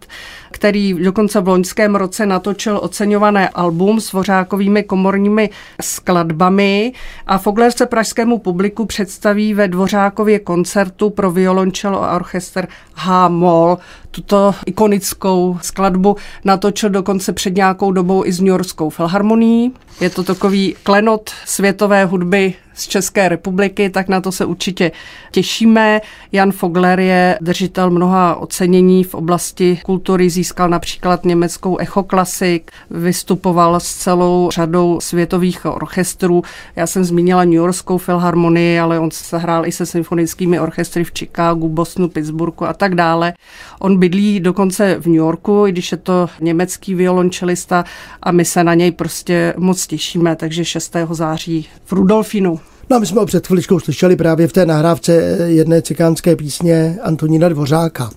který 0.50 0.94
dokonce 0.94 1.40
v 1.40 1.48
loňském 1.48 1.94
roce 1.94 2.26
natočil 2.26 2.78
oceňované 2.82 3.48
album 3.48 4.00
s 4.00 4.12
vořákovými 4.12 4.82
komorními 4.82 5.50
skladbami 5.82 6.92
a 7.26 7.38
Fogler 7.38 7.72
se 7.72 7.86
pražskému 7.86 8.38
publiku 8.38 8.86
představí 8.86 9.54
ve 9.54 9.68
Dvořákově 9.68 10.38
koncertu 10.38 11.10
pro 11.10 11.30
violončelo 11.30 12.04
a 12.04 12.16
orchester 12.16 12.68
H-moll. 12.94 13.78
Tuto 14.16 14.54
ikonickou 14.66 15.58
skladbu 15.62 16.16
natočil 16.44 16.90
dokonce 16.90 17.32
před 17.32 17.56
nějakou 17.56 17.92
dobou 17.92 18.24
i 18.24 18.32
s 18.32 18.40
New 18.40 18.48
Yorkskou 18.48 18.90
filharmonií. 18.90 19.72
Je 20.00 20.10
to 20.10 20.24
takový 20.24 20.76
klenot 20.82 21.30
světové 21.44 22.04
hudby 22.04 22.54
z 22.74 22.86
České 22.86 23.28
republiky, 23.28 23.90
tak 23.90 24.08
na 24.08 24.20
to 24.20 24.32
se 24.32 24.44
určitě 24.44 24.92
těšíme. 25.30 26.00
Jan 26.32 26.52
Fogler 26.52 27.00
je 27.00 27.38
držitel 27.40 27.90
mnoha 27.90 28.34
ocenění 28.34 29.04
v 29.04 29.14
oblasti 29.14 29.80
kultury, 29.84 30.30
získal 30.30 30.68
například 30.68 31.24
německou 31.24 31.78
Echo 31.78 32.02
Classic, 32.02 32.62
vystupoval 32.90 33.80
s 33.80 33.94
celou 33.94 34.50
řadou 34.52 35.00
světových 35.00 35.64
orchestrů. 35.64 36.42
Já 36.76 36.86
jsem 36.86 37.04
zmínila 37.04 37.44
New 37.44 37.54
Yorkskou 37.54 37.98
filharmonii, 37.98 38.80
ale 38.80 38.98
on 38.98 39.10
se 39.10 39.38
hrál 39.38 39.66
i 39.66 39.72
se 39.72 39.86
symfonickými 39.86 40.60
orchestry 40.60 41.04
v 41.04 41.12
Chicagu, 41.18 41.68
Bosnu, 41.68 42.08
Pittsburghu 42.08 42.66
a 42.66 42.72
tak 42.72 42.94
dále. 42.94 43.32
On 43.78 43.98
bydlí 44.08 44.40
dokonce 44.40 44.96
v 45.00 45.06
New 45.06 45.16
Yorku, 45.16 45.66
i 45.66 45.72
když 45.72 45.92
je 45.92 45.98
to 45.98 46.28
německý 46.40 46.94
violončelista 46.94 47.84
a 48.22 48.32
my 48.32 48.44
se 48.44 48.64
na 48.64 48.74
něj 48.74 48.90
prostě 48.90 49.54
moc 49.56 49.86
těšíme, 49.86 50.36
takže 50.36 50.64
6. 50.64 50.96
září 51.10 51.68
v 51.84 51.92
Rudolfinu. 51.92 52.60
No 52.90 52.96
a 52.96 53.00
my 53.00 53.06
jsme 53.06 53.20
ho 53.20 53.26
před 53.26 53.46
chviličkou 53.46 53.80
slyšeli 53.80 54.16
právě 54.16 54.48
v 54.48 54.52
té 54.52 54.66
nahrávce 54.66 55.12
jedné 55.46 55.82
cikánské 55.82 56.36
písně 56.36 56.98
Antonína 57.02 57.48
Dvořáka. 57.48 58.10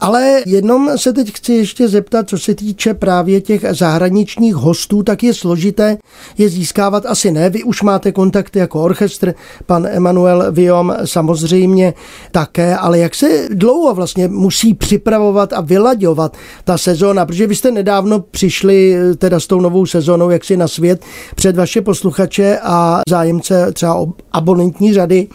Ale 0.00 0.42
jenom 0.46 0.90
se 0.96 1.12
teď 1.12 1.32
chci 1.36 1.52
ještě 1.52 1.88
zeptat, 1.88 2.28
co 2.28 2.38
se 2.38 2.54
týče 2.54 2.94
právě 2.94 3.40
těch 3.40 3.64
zahraničních 3.70 4.54
hostů, 4.54 5.02
tak 5.02 5.22
je 5.22 5.34
složité 5.34 5.98
je 6.38 6.48
získávat 6.48 7.06
asi 7.06 7.30
ne. 7.30 7.50
Vy 7.50 7.62
už 7.62 7.82
máte 7.82 8.12
kontakty 8.12 8.58
jako 8.58 8.82
orchestr, 8.82 9.34
pan 9.66 9.86
Emanuel 9.86 10.52
Viom 10.52 10.94
samozřejmě 11.04 11.94
také, 12.30 12.76
ale 12.76 12.98
jak 12.98 13.14
se 13.14 13.48
dlouho 13.50 13.94
vlastně 13.94 14.28
musí 14.28 14.74
připravovat 14.74 15.52
a 15.52 15.60
vylaďovat 15.60 16.36
ta 16.64 16.78
sezóna, 16.78 17.26
protože 17.26 17.46
vy 17.46 17.56
jste 17.56 17.70
nedávno 17.70 18.20
přišli 18.20 18.96
teda 19.18 19.40
s 19.40 19.46
tou 19.46 19.60
novou 19.60 19.86
sezónou, 19.86 20.30
jak 20.30 20.44
si 20.44 20.56
na 20.56 20.68
svět 20.68 21.04
před 21.34 21.56
vaše 21.56 21.80
posluchače 21.80 22.58
a 22.62 23.00
zájemce 23.08 23.72
třeba 23.72 23.94
o 23.94 24.12
abonentní 24.32 24.94
řady, 24.94 25.28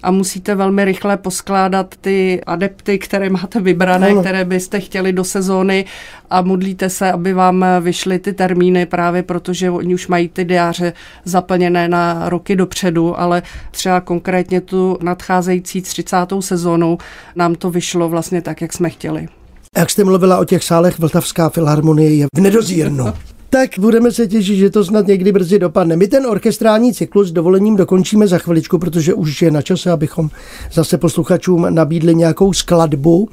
a 0.02 0.10
musíte 0.10 0.54
velmi 0.54 0.84
rychle 0.84 1.16
poskládat 1.16 1.94
ty 2.00 2.40
adepty, 2.46 2.98
které 2.98 3.30
máte 3.30 3.60
vybrané, 3.60 4.10
ano. 4.10 4.20
které 4.20 4.44
byste 4.44 4.80
chtěli 4.80 5.12
do 5.12 5.24
sezóny 5.24 5.84
a 6.30 6.42
modlíte 6.42 6.90
se, 6.90 7.12
aby 7.12 7.32
vám 7.32 7.64
vyšly 7.80 8.18
ty 8.18 8.32
termíny 8.32 8.86
právě 8.86 9.22
protože 9.22 9.70
oni 9.70 9.94
už 9.94 10.06
mají 10.06 10.28
ty 10.28 10.44
diáře 10.44 10.92
zaplněné 11.24 11.88
na 11.88 12.28
roky 12.28 12.56
dopředu, 12.56 13.20
ale 13.20 13.42
třeba 13.70 14.00
konkrétně 14.00 14.60
tu 14.60 14.98
nadcházející 15.02 15.82
30. 15.82 16.16
sezónu 16.40 16.98
nám 17.36 17.54
to 17.54 17.70
vyšlo 17.70 18.08
vlastně 18.08 18.42
tak, 18.42 18.62
jak 18.62 18.72
jsme 18.72 18.90
chtěli. 18.90 19.28
Jak 19.76 19.90
jste 19.90 20.04
mluvila 20.04 20.38
o 20.38 20.44
těch 20.44 20.64
sálech, 20.64 20.98
Vltavská 20.98 21.48
filharmonie 21.48 22.14
je 22.14 22.26
v 22.36 22.40
nedozírnu. 22.40 23.06
tak 23.56 23.78
budeme 23.78 24.12
se 24.12 24.26
těšit, 24.26 24.56
že 24.56 24.70
to 24.70 24.84
snad 24.84 25.06
někdy 25.06 25.32
brzy 25.32 25.58
dopadne. 25.58 25.96
My 25.96 26.08
ten 26.08 26.26
orchestrální 26.26 26.94
cyklus 26.94 27.28
s 27.28 27.32
dovolením 27.32 27.76
dokončíme 27.76 28.28
za 28.28 28.38
chviličku, 28.38 28.78
protože 28.78 29.14
už 29.14 29.42
je 29.42 29.50
na 29.50 29.62
čase, 29.62 29.90
abychom 29.90 30.30
zase 30.72 30.98
posluchačům 30.98 31.66
nabídli 31.74 32.14
nějakou 32.14 32.52
skladbu. 32.52 33.28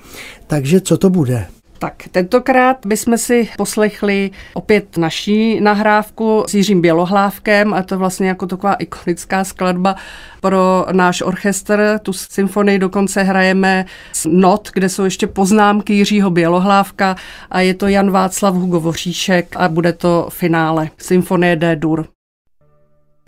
Takže 0.48 0.82
co 0.82 0.98
to 0.98 1.10
bude? 1.10 1.46
Tak 1.84 2.04
tentokrát 2.12 2.86
bychom 2.86 3.18
si 3.18 3.50
poslechli 3.58 4.32
opět 4.54 4.98
naší 4.98 5.62
nahrávku 5.62 6.44
s 6.48 6.54
Jiřím 6.54 6.82
Bělohlávkem 6.82 7.74
a 7.74 7.84
to 7.84 7.98
vlastně 7.98 8.28
jako 8.28 8.48
taková 8.48 8.74
ikonická 8.74 9.44
skladba 9.44 9.96
pro 10.42 10.86
náš 10.92 11.22
orchestr. 11.22 12.00
Tu 12.02 12.14
symfonii 12.14 12.80
dokonce 12.80 13.24
hrajeme 13.24 13.86
s 14.14 14.28
not, 14.32 14.70
kde 14.74 14.90
jsou 14.90 15.04
ještě 15.04 15.28
poznámky 15.28 15.94
Jiřího 15.94 16.30
Bělohlávka 16.30 17.16
a 17.52 17.62
je 17.62 17.74
to 17.74 17.88
Jan 17.88 18.12
Václav 18.12 18.56
Hugo 18.56 18.80
Voříšek 18.80 19.56
a 19.56 19.70
bude 19.70 19.94
to 19.94 20.28
finále 20.32 20.90
Symfonie 20.98 21.56
D-dur. 21.56 22.13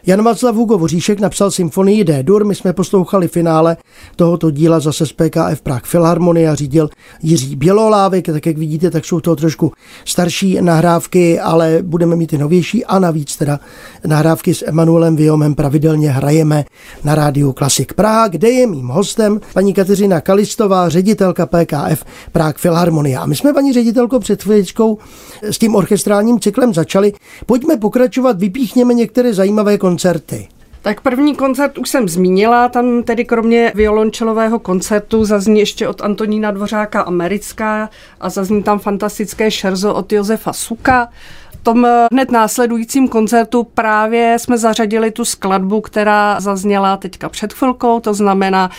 Jan 0.07 0.23
Václav 0.23 0.55
Hugo 0.55 0.77
Voříšek 0.77 1.19
napsal 1.19 1.51
symfonii 1.51 2.03
D-dur, 2.03 2.45
my 2.45 2.55
jsme 2.55 2.73
poslouchali 2.73 3.27
finále 3.27 3.77
tohoto 4.15 4.51
díla 4.51 4.79
zase 4.79 5.05
z 5.05 5.13
PKF 5.13 5.61
Prague 5.63 5.81
Filharmonia, 5.85 6.55
řídil 6.55 6.89
Jiří 7.23 7.55
Bělolávek, 7.55 8.25
tak 8.25 8.45
jak 8.45 8.57
vidíte, 8.57 8.91
tak 8.91 9.05
jsou 9.05 9.19
to 9.19 9.35
trošku 9.35 9.71
starší 10.05 10.57
nahrávky, 10.61 11.39
ale 11.39 11.79
budeme 11.81 12.15
mít 12.15 12.33
i 12.33 12.37
novější 12.37 12.85
a 12.85 12.99
navíc 12.99 13.37
teda 13.37 13.59
nahrávky 14.07 14.53
s 14.53 14.67
Emanuelem 14.67 15.15
Viomem 15.15 15.55
pravidelně 15.55 16.09
hrajeme 16.09 16.65
na 17.03 17.15
rádiu 17.15 17.53
Klasik 17.53 17.93
Praha, 17.93 18.27
kde 18.27 18.49
je 18.49 18.67
mým 18.67 18.87
hostem 18.87 19.41
paní 19.53 19.73
Kateřina 19.73 20.21
Kalistová, 20.21 20.89
ředitelka 20.89 21.45
PKF 21.45 22.05
Prague 22.31 22.57
Filharmonia. 22.57 23.21
A 23.21 23.25
my 23.25 23.35
jsme, 23.35 23.53
paní 23.53 23.73
ředitelko, 23.73 24.19
před 24.19 24.43
chvíličkou 24.43 24.97
s 25.41 25.57
tím 25.57 25.75
orchestrálním 25.75 26.39
cyklem 26.39 26.73
začali. 26.73 27.13
Pojďme 27.45 27.77
pokračovat, 27.77 28.39
vypíchněme 28.39 28.93
některé 28.93 29.33
zajímavé 29.33 29.77
koncerty 29.77 29.94
koncerty? 29.95 30.47
Tak 30.81 31.01
první 31.01 31.35
koncert 31.35 31.77
už 31.77 31.89
jsem 31.89 32.09
zmínila, 32.09 32.69
tam 32.69 33.03
tedy 33.03 33.25
kromě 33.25 33.71
violončelového 33.75 34.59
koncertu 34.59 35.25
zazní 35.25 35.59
ještě 35.59 35.87
od 35.87 36.01
Antonína 36.01 36.51
Dvořáka 36.51 37.01
Americká 37.01 37.89
a 38.19 38.29
zazní 38.29 38.63
tam 38.63 38.79
fantastické 38.79 39.51
šerzo 39.51 39.93
od 39.93 40.13
Josefa 40.13 40.53
Suka. 40.53 41.07
V 41.51 41.63
tom 41.63 41.87
hned 42.11 42.31
následujícím 42.31 43.07
koncertu 43.07 43.63
právě 43.63 44.37
jsme 44.39 44.57
zařadili 44.57 45.11
tu 45.11 45.25
skladbu, 45.25 45.81
která 45.81 46.39
zazněla 46.39 46.97
teďka 46.97 47.29
před 47.29 47.53
chvilkou, 47.53 47.99
to 47.99 48.13
znamená 48.13 48.71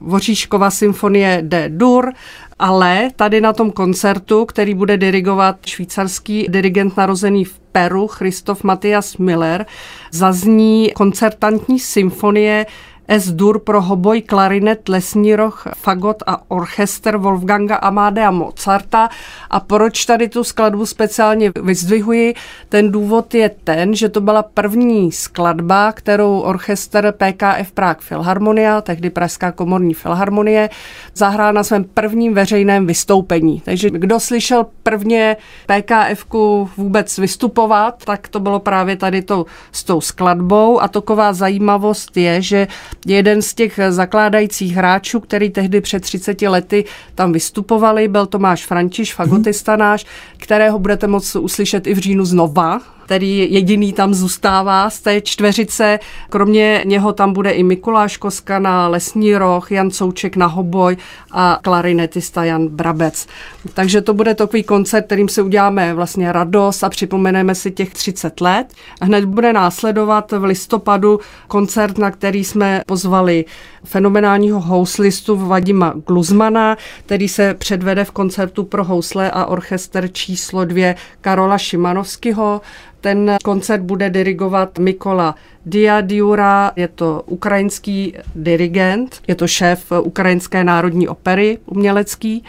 Voříškova 0.00 0.70
symfonie 0.70 1.38
D. 1.42 1.68
Dur, 1.68 2.12
ale 2.58 3.10
tady 3.16 3.40
na 3.40 3.52
tom 3.52 3.70
koncertu, 3.70 4.46
který 4.46 4.74
bude 4.74 4.96
dirigovat 4.96 5.56
švýcarský 5.66 6.46
dirigent 6.48 6.96
narozený 6.96 7.44
v 7.44 7.58
Peru, 7.58 8.06
Christoph 8.06 8.64
Matthias 8.64 9.16
Miller, 9.16 9.66
zazní 10.12 10.92
koncertantní 10.94 11.80
symfonie 11.80 12.66
S-dur 13.08 13.58
pro 13.58 13.82
hoboj, 13.82 14.22
klarinet, 14.22 14.88
lesní 14.88 15.36
roh, 15.36 15.68
fagot 15.76 16.22
a 16.26 16.50
orchester 16.50 17.16
Wolfganga 17.16 17.76
Amadea 17.76 18.30
Mozarta. 18.30 19.08
A 19.50 19.60
proč 19.60 20.04
tady 20.04 20.28
tu 20.28 20.44
skladbu 20.44 20.86
speciálně 20.86 21.52
vyzdvihuji? 21.62 22.34
Ten 22.68 22.92
důvod 22.92 23.34
je 23.34 23.48
ten, 23.64 23.94
že 23.94 24.08
to 24.08 24.20
byla 24.20 24.42
první 24.42 25.12
skladba, 25.12 25.92
kterou 25.92 26.40
orchester 26.40 27.12
PKF 27.12 27.72
Prague 27.72 28.04
Philharmonia, 28.08 28.80
tehdy 28.80 29.10
Pražská 29.10 29.52
komorní 29.52 29.94
filharmonie, 29.94 30.70
zahrál 31.14 31.52
na 31.52 31.64
svém 31.64 31.84
prvním 31.84 32.34
veřejném 32.34 32.86
vystoupení. 32.86 33.62
Takže 33.64 33.90
kdo 33.90 34.20
slyšel 34.20 34.66
prvně 34.82 35.36
PKF 35.66 36.26
vůbec 36.76 37.18
vystupovat, 37.18 38.04
tak 38.04 38.28
to 38.28 38.40
bylo 38.40 38.60
právě 38.60 38.96
tady 38.96 39.22
to, 39.22 39.46
s 39.72 39.84
tou 39.84 40.00
skladbou. 40.00 40.80
A 40.80 40.88
taková 40.88 41.32
zajímavost 41.32 42.16
je, 42.16 42.42
že 42.42 42.66
jeden 43.06 43.42
z 43.42 43.54
těch 43.54 43.80
zakládajících 43.88 44.76
hráčů, 44.76 45.20
který 45.20 45.50
tehdy 45.50 45.80
před 45.80 46.00
30 46.00 46.42
lety 46.42 46.84
tam 47.14 47.32
vystupovali, 47.32 48.08
byl 48.08 48.26
Tomáš 48.26 48.66
Františ, 48.66 49.14
fagotista 49.14 49.76
náš, 49.76 50.06
kterého 50.36 50.78
budete 50.78 51.06
moct 51.06 51.36
uslyšet 51.36 51.86
i 51.86 51.94
v 51.94 51.98
říjnu 51.98 52.24
znova 52.24 52.80
který 53.04 53.52
jediný 53.52 53.92
tam 53.92 54.14
zůstává 54.14 54.90
z 54.90 55.00
té 55.00 55.20
čtveřice. 55.20 55.98
Kromě 56.30 56.82
něho 56.86 57.12
tam 57.12 57.32
bude 57.32 57.50
i 57.50 57.62
Mikuláš 57.62 58.16
Koska 58.16 58.58
na 58.58 58.88
lesní 58.88 59.36
roh, 59.36 59.72
Jan 59.72 59.90
Souček 59.90 60.36
na 60.36 60.46
hoboj 60.46 60.96
a 61.30 61.58
klarinetista 61.62 62.44
Jan 62.44 62.68
Brabec. 62.68 63.26
Takže 63.74 64.00
to 64.00 64.14
bude 64.14 64.34
takový 64.34 64.62
koncert, 64.62 65.06
kterým 65.06 65.28
si 65.28 65.42
uděláme 65.42 65.94
vlastně 65.94 66.32
radost 66.32 66.84
a 66.84 66.88
připomeneme 66.88 67.54
si 67.54 67.70
těch 67.70 67.92
30 67.92 68.40
let. 68.40 68.66
Hned 69.02 69.24
bude 69.24 69.52
následovat 69.52 70.32
v 70.32 70.44
listopadu 70.44 71.20
koncert, 71.48 71.98
na 71.98 72.10
který 72.10 72.44
jsme 72.44 72.82
pozvali 72.86 73.44
fenomenálního 73.84 74.60
houslistu 74.60 75.36
Vadima 75.36 75.94
Gluzmana, 76.06 76.76
který 77.06 77.28
se 77.28 77.54
předvede 77.54 78.04
v 78.04 78.10
koncertu 78.10 78.64
pro 78.64 78.84
housle 78.84 79.30
a 79.30 79.44
orchester 79.46 80.08
číslo 80.12 80.64
dvě 80.64 80.94
Karola 81.20 81.58
Šimanovského. 81.58 82.60
Ten 83.04 83.36
koncert 83.44 83.82
bude 83.82 84.10
dirigovat 84.10 84.78
Mikola 84.78 85.34
Diadiura, 85.66 86.72
je 86.76 86.88
to 86.88 87.22
ukrajinský 87.26 88.14
dirigent, 88.34 89.20
je 89.28 89.34
to 89.34 89.46
šéf 89.46 89.92
Ukrajinské 90.02 90.64
národní 90.64 91.08
opery 91.08 91.58
umělecký. 91.66 92.44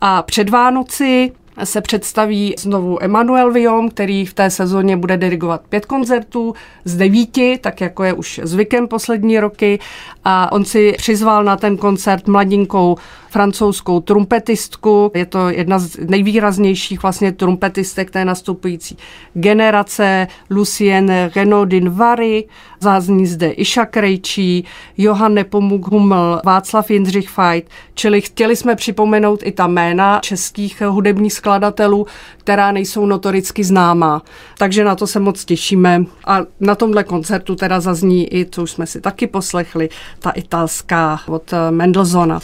A 0.00 0.22
před 0.22 0.50
Vánoci 0.50 1.32
se 1.64 1.80
představí 1.80 2.54
znovu 2.58 3.02
Emanuel 3.02 3.52
Viom, 3.52 3.90
který 3.90 4.26
v 4.26 4.34
té 4.34 4.50
sezóně 4.50 4.96
bude 4.96 5.16
dirigovat 5.16 5.62
pět 5.68 5.86
koncertů 5.86 6.54
z 6.84 6.96
devíti, 6.96 7.58
tak 7.60 7.80
jako 7.80 8.04
je 8.04 8.12
už 8.12 8.40
zvykem 8.44 8.88
poslední 8.88 9.40
roky. 9.40 9.78
A 10.24 10.52
on 10.52 10.64
si 10.64 10.94
přizval 10.96 11.44
na 11.44 11.56
ten 11.56 11.76
koncert 11.76 12.26
mladinkou 12.26 12.96
francouzskou 13.30 14.00
trumpetistku. 14.00 15.10
Je 15.14 15.26
to 15.26 15.48
jedna 15.48 15.78
z 15.78 15.96
nejvýraznějších 15.96 17.02
vlastně 17.02 17.32
trumpetistek 17.32 18.10
té 18.10 18.24
nastupující 18.24 18.96
generace. 19.34 20.26
Lucienne 20.50 21.30
Renaudin 21.36 21.90
Vary, 21.90 22.44
zázní 22.80 23.26
zde 23.26 23.50
Iša 23.50 23.86
Krejčí, 23.86 24.64
Johan 24.96 25.34
Nepomuk 25.34 25.86
Hummel, 25.86 26.40
Václav 26.44 26.90
Jindřich 26.90 27.30
Fajt, 27.30 27.68
čili 27.94 28.20
chtěli 28.20 28.56
jsme 28.56 28.76
připomenout 28.76 29.40
i 29.44 29.52
ta 29.52 29.66
jména 29.66 30.20
českých 30.22 30.82
hudebních 30.82 31.32
skladatelů, 31.32 32.06
která 32.38 32.72
nejsou 32.72 33.06
notoricky 33.06 33.64
známá. 33.64 34.22
Takže 34.58 34.84
na 34.84 34.96
to 34.96 35.06
se 35.06 35.20
moc 35.20 35.44
těšíme. 35.44 36.04
A 36.26 36.40
na 36.60 36.74
tomhle 36.74 37.04
koncertu 37.04 37.56
teda 37.56 37.80
zazní 37.80 38.34
i, 38.34 38.46
co 38.50 38.62
už 38.62 38.70
jsme 38.70 38.86
si 38.86 39.00
taky 39.00 39.26
poslechli, 39.26 39.88
ta 40.18 40.30
italská 40.30 41.20
od 41.28 41.54
Mendelssohna. 41.70 42.40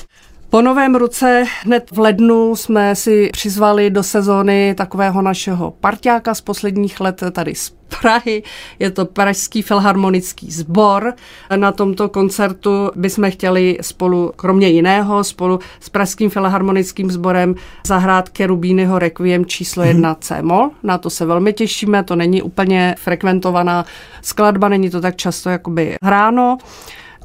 Po 0.51 0.63
novém 0.63 0.95
roce 0.95 1.45
hned 1.63 1.91
v 1.91 1.99
lednu 1.99 2.57
jsme 2.57 2.95
si 2.97 3.31
přizvali 3.33 3.91
do 3.91 4.03
sezóny 4.03 4.75
takového 4.75 5.23
našeho 5.23 5.71
parťáka 5.71 6.35
z 6.35 6.41
posledních 6.41 7.01
let 7.01 7.23
tady 7.33 7.55
z 7.55 7.77
Prahy. 8.01 8.43
Je 8.79 8.91
to 8.91 9.05
Pražský 9.05 9.63
filharmonický 9.63 10.51
sbor. 10.51 11.15
Na 11.57 11.73
tomto 11.73 12.09
koncertu 12.09 12.91
bychom 12.97 13.31
chtěli 13.31 13.79
spolu, 13.81 14.33
kromě 14.37 14.69
jiného, 14.69 15.25
spolu 15.25 15.61
s 15.81 15.89
Pražským 15.89 16.31
filharmonickým 16.31 17.11
sborem 17.11 17.55
zahrát 17.87 18.29
Kerubínyho 18.29 18.99
Requiem 18.99 19.47
číslo 19.47 19.83
1 19.83 20.09
mhm. 20.11 20.17
C-moll. 20.21 20.71
Na 20.83 20.99
to 20.99 21.11
se 21.11 21.27
velmi 21.27 21.53
těšíme, 21.53 22.05
to 22.05 22.17
není 22.17 22.43
úplně 22.43 22.95
frekventovaná 22.99 23.85
skladba, 24.23 24.69
není 24.69 24.91
to 24.91 25.01
tak 25.01 25.17
často 25.17 25.51
jakoby 25.51 25.97
hráno 26.03 26.59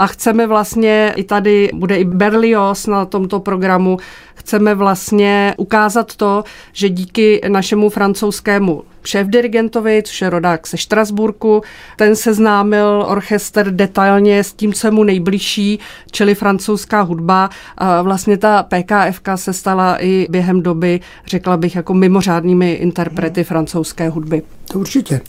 a 0.01 0.07
chceme 0.07 0.47
vlastně, 0.47 1.13
i 1.15 1.23
tady 1.23 1.69
bude 1.73 1.97
i 1.97 2.05
Berlioz 2.05 2.87
na 2.87 3.05
tomto 3.05 3.39
programu, 3.39 3.97
chceme 4.35 4.75
vlastně 4.75 5.53
ukázat 5.57 6.15
to, 6.15 6.43
že 6.73 6.89
díky 6.89 7.41
našemu 7.47 7.89
francouzskému 7.89 8.83
šéf-dirigentovi, 9.03 10.01
což 10.05 10.21
je 10.21 10.29
rodák 10.29 10.67
se 10.67 10.77
Štrasburku, 10.77 11.61
ten 11.95 12.15
seznámil 12.15 13.05
orchestr 13.07 13.71
detailně 13.71 14.43
s 14.43 14.53
tím, 14.53 14.73
co 14.73 14.87
je 14.87 14.91
mu 14.91 15.03
nejbližší, 15.03 15.79
čili 16.11 16.35
francouzská 16.35 17.01
hudba. 17.01 17.49
A 17.77 18.01
vlastně 18.01 18.37
ta 18.37 18.63
PKFK 18.63 19.27
se 19.35 19.53
stala 19.53 19.97
i 19.99 20.27
během 20.29 20.61
doby, 20.61 20.99
řekla 21.25 21.57
bych, 21.57 21.75
jako 21.75 21.93
mimořádnými 21.93 22.73
interprety 22.73 23.43
francouzské 23.43 24.09
hudby. 24.09 24.41
To 24.71 24.79
určitě. 24.79 25.21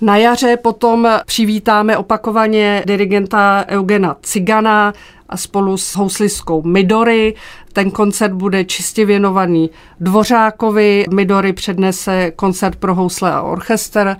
Na 0.00 0.16
jaře 0.16 0.56
potom 0.56 1.08
přivítáme 1.26 1.96
opakovaně 1.96 2.82
dirigenta 2.86 3.64
Eugena 3.68 4.16
Cigana 4.22 4.92
a 5.28 5.36
spolu 5.36 5.76
s 5.76 5.96
houslistkou 5.96 6.62
Midory. 6.62 7.34
Ten 7.72 7.90
koncert 7.90 8.32
bude 8.32 8.64
čistě 8.64 9.04
věnovaný 9.04 9.70
Dvořákovi. 10.00 11.04
Midory 11.14 11.52
přednese 11.52 12.30
koncert 12.30 12.76
pro 12.76 12.94
housle 12.94 13.32
a 13.32 13.42
orchester 13.42 14.16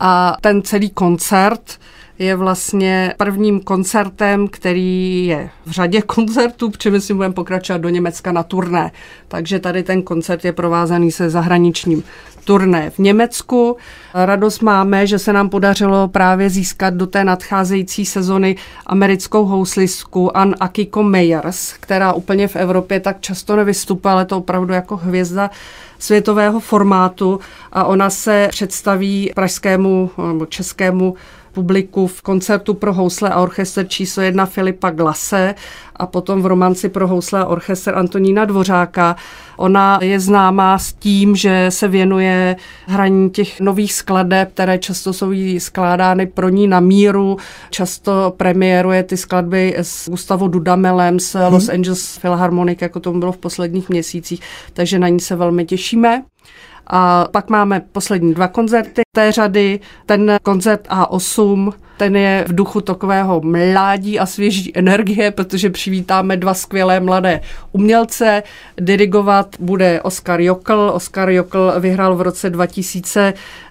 a 0.00 0.36
ten 0.40 0.62
celý 0.62 0.90
koncert 0.90 1.78
je 2.18 2.36
vlastně 2.36 3.14
prvním 3.16 3.60
koncertem, 3.60 4.48
který 4.48 5.26
je 5.26 5.50
v 5.66 5.70
řadě 5.70 6.02
koncertů, 6.06 6.70
protože 6.70 6.90
my 6.90 7.00
si 7.00 7.14
budeme 7.14 7.34
pokračovat 7.34 7.78
do 7.78 7.88
Německa 7.88 8.32
na 8.32 8.42
turné. 8.42 8.90
Takže 9.28 9.58
tady 9.58 9.82
ten 9.82 10.02
koncert 10.02 10.44
je 10.44 10.52
provázaný 10.52 11.12
se 11.12 11.30
zahraničním 11.30 12.02
turné 12.48 12.90
v 12.90 12.98
Německu. 12.98 13.76
Radost 14.14 14.62
máme, 14.62 15.06
že 15.06 15.18
se 15.18 15.32
nám 15.32 15.48
podařilo 15.48 16.08
právě 16.08 16.50
získat 16.50 16.94
do 16.94 17.06
té 17.06 17.24
nadcházející 17.24 18.06
sezony 18.06 18.56
americkou 18.86 19.44
houslistku 19.44 20.36
Ann 20.36 20.54
Akiko 20.60 21.02
Meyers, 21.02 21.72
která 21.80 22.12
úplně 22.12 22.48
v 22.48 22.56
Evropě 22.56 23.00
tak 23.00 23.20
často 23.20 23.56
nevystupuje, 23.56 24.12
ale 24.12 24.24
to 24.24 24.38
opravdu 24.38 24.72
jako 24.72 24.96
hvězda 24.96 25.50
světového 25.98 26.60
formátu 26.60 27.40
a 27.72 27.84
ona 27.84 28.10
se 28.10 28.48
představí 28.50 29.32
pražskému 29.34 30.10
nebo 30.28 30.46
českému 30.46 31.14
publiku 31.58 32.06
v 32.06 32.22
koncertu 32.22 32.74
pro 32.74 32.92
housle 32.94 33.30
a 33.30 33.40
orchestr 33.40 33.86
číslo 33.88 34.22
jedna 34.22 34.46
Filipa 34.46 34.90
Glase 34.90 35.54
a 35.96 36.06
potom 36.06 36.42
v 36.42 36.46
romanci 36.46 36.88
pro 36.88 37.08
housle 37.08 37.40
a 37.40 37.46
orchestr 37.46 37.94
Antonína 37.94 38.44
Dvořáka. 38.44 39.16
Ona 39.56 39.98
je 40.02 40.20
známá 40.20 40.78
s 40.78 40.92
tím, 40.92 41.36
že 41.36 41.66
se 41.68 41.88
věnuje 41.88 42.56
hraní 42.86 43.30
těch 43.30 43.60
nových 43.60 43.92
skladeb, 43.92 44.52
které 44.54 44.78
často 44.78 45.12
jsou 45.12 45.30
jí 45.30 45.60
skládány 45.60 46.26
pro 46.26 46.48
ní 46.48 46.66
na 46.66 46.80
míru. 46.80 47.36
Často 47.70 48.34
premiéruje 48.36 49.02
ty 49.02 49.16
skladby 49.16 49.74
s 49.78 50.08
Gustavo 50.08 50.48
Dudamelem 50.48 51.20
z 51.20 51.36
Los 51.50 51.66
hmm. 51.66 51.74
Angeles 51.74 52.18
Philharmonic, 52.18 52.82
jako 52.82 53.00
tomu 53.00 53.20
bylo 53.20 53.32
v 53.32 53.38
posledních 53.38 53.88
měsících, 53.88 54.40
takže 54.72 54.98
na 54.98 55.08
ní 55.08 55.20
se 55.20 55.36
velmi 55.36 55.66
těšíme. 55.66 56.22
A 56.86 57.28
pak 57.30 57.50
máme 57.50 57.82
poslední 57.92 58.34
dva 58.34 58.48
koncerty 58.48 59.02
té 59.12 59.32
řady. 59.32 59.80
Ten 60.06 60.36
koncert 60.42 60.88
A8 60.88 61.72
ten 61.98 62.16
je 62.16 62.44
v 62.48 62.54
duchu 62.54 62.80
takového 62.80 63.40
mládí 63.40 64.18
a 64.18 64.26
svěží 64.26 64.72
energie, 64.78 65.30
protože 65.30 65.70
přivítáme 65.70 66.36
dva 66.36 66.54
skvělé 66.54 67.00
mladé 67.00 67.40
umělce. 67.72 68.42
Dirigovat 68.80 69.56
bude 69.60 70.02
Oskar 70.02 70.40
Jokl. 70.40 70.90
Oskar 70.94 71.30
Jokl 71.30 71.72
vyhrál 71.80 72.16
v 72.16 72.20
roce 72.20 72.50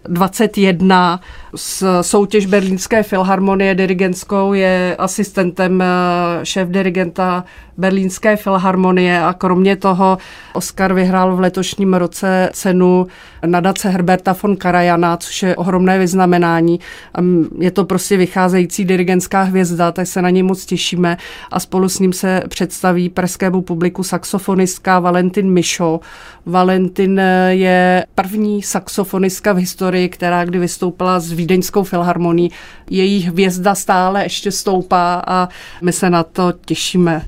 2021 0.07 1.19
s 1.55 2.01
soutěž 2.01 2.45
Berlínské 2.45 3.03
filharmonie 3.03 3.75
dirigentskou, 3.75 4.53
je 4.53 4.95
asistentem 4.99 5.81
eh, 5.81 5.85
šéf 6.43 6.69
dirigenta 6.69 7.43
Berlínské 7.77 8.35
filharmonie 8.35 9.23
a 9.23 9.33
kromě 9.33 9.75
toho 9.75 10.17
Oskar 10.53 10.93
vyhrál 10.93 11.35
v 11.35 11.39
letošním 11.39 11.93
roce 11.93 12.49
cenu 12.53 13.07
nadace 13.45 13.89
Herberta 13.89 14.35
von 14.43 14.55
Karajana, 14.55 15.17
což 15.17 15.43
je 15.43 15.55
ohromné 15.55 15.99
vyznamenání. 15.99 16.79
Je 17.59 17.71
to 17.71 17.85
prostě 17.85 18.17
vycházející 18.17 18.85
dirigentská 18.85 19.41
hvězda, 19.41 19.91
tak 19.91 20.07
se 20.07 20.21
na 20.21 20.29
něj 20.29 20.43
moc 20.43 20.65
těšíme 20.65 21.17
a 21.51 21.59
spolu 21.59 21.89
s 21.89 21.99
ním 21.99 22.13
se 22.13 22.43
představí 22.47 23.09
pražskému 23.09 23.61
publiku 23.61 24.03
saxofonistka 24.03 24.99
Valentin 24.99 25.51
Mišo. 25.51 25.99
Valentin 26.47 27.21
je 27.49 28.05
první 28.15 28.63
saxofonistka 28.63 29.53
v 29.53 29.57
historii, 29.57 30.09
která 30.09 30.45
kdy 30.45 30.59
vystoupila 30.59 31.19
s 31.19 31.31
Vídeňskou 31.31 31.83
filharmonií. 31.83 32.51
Její 32.89 33.21
hvězda 33.21 33.75
stále 33.75 34.23
ještě 34.23 34.51
stoupá 34.51 35.23
a 35.27 35.49
my 35.81 35.93
se 35.93 36.09
na 36.09 36.23
to 36.23 36.53
těšíme 36.65 37.25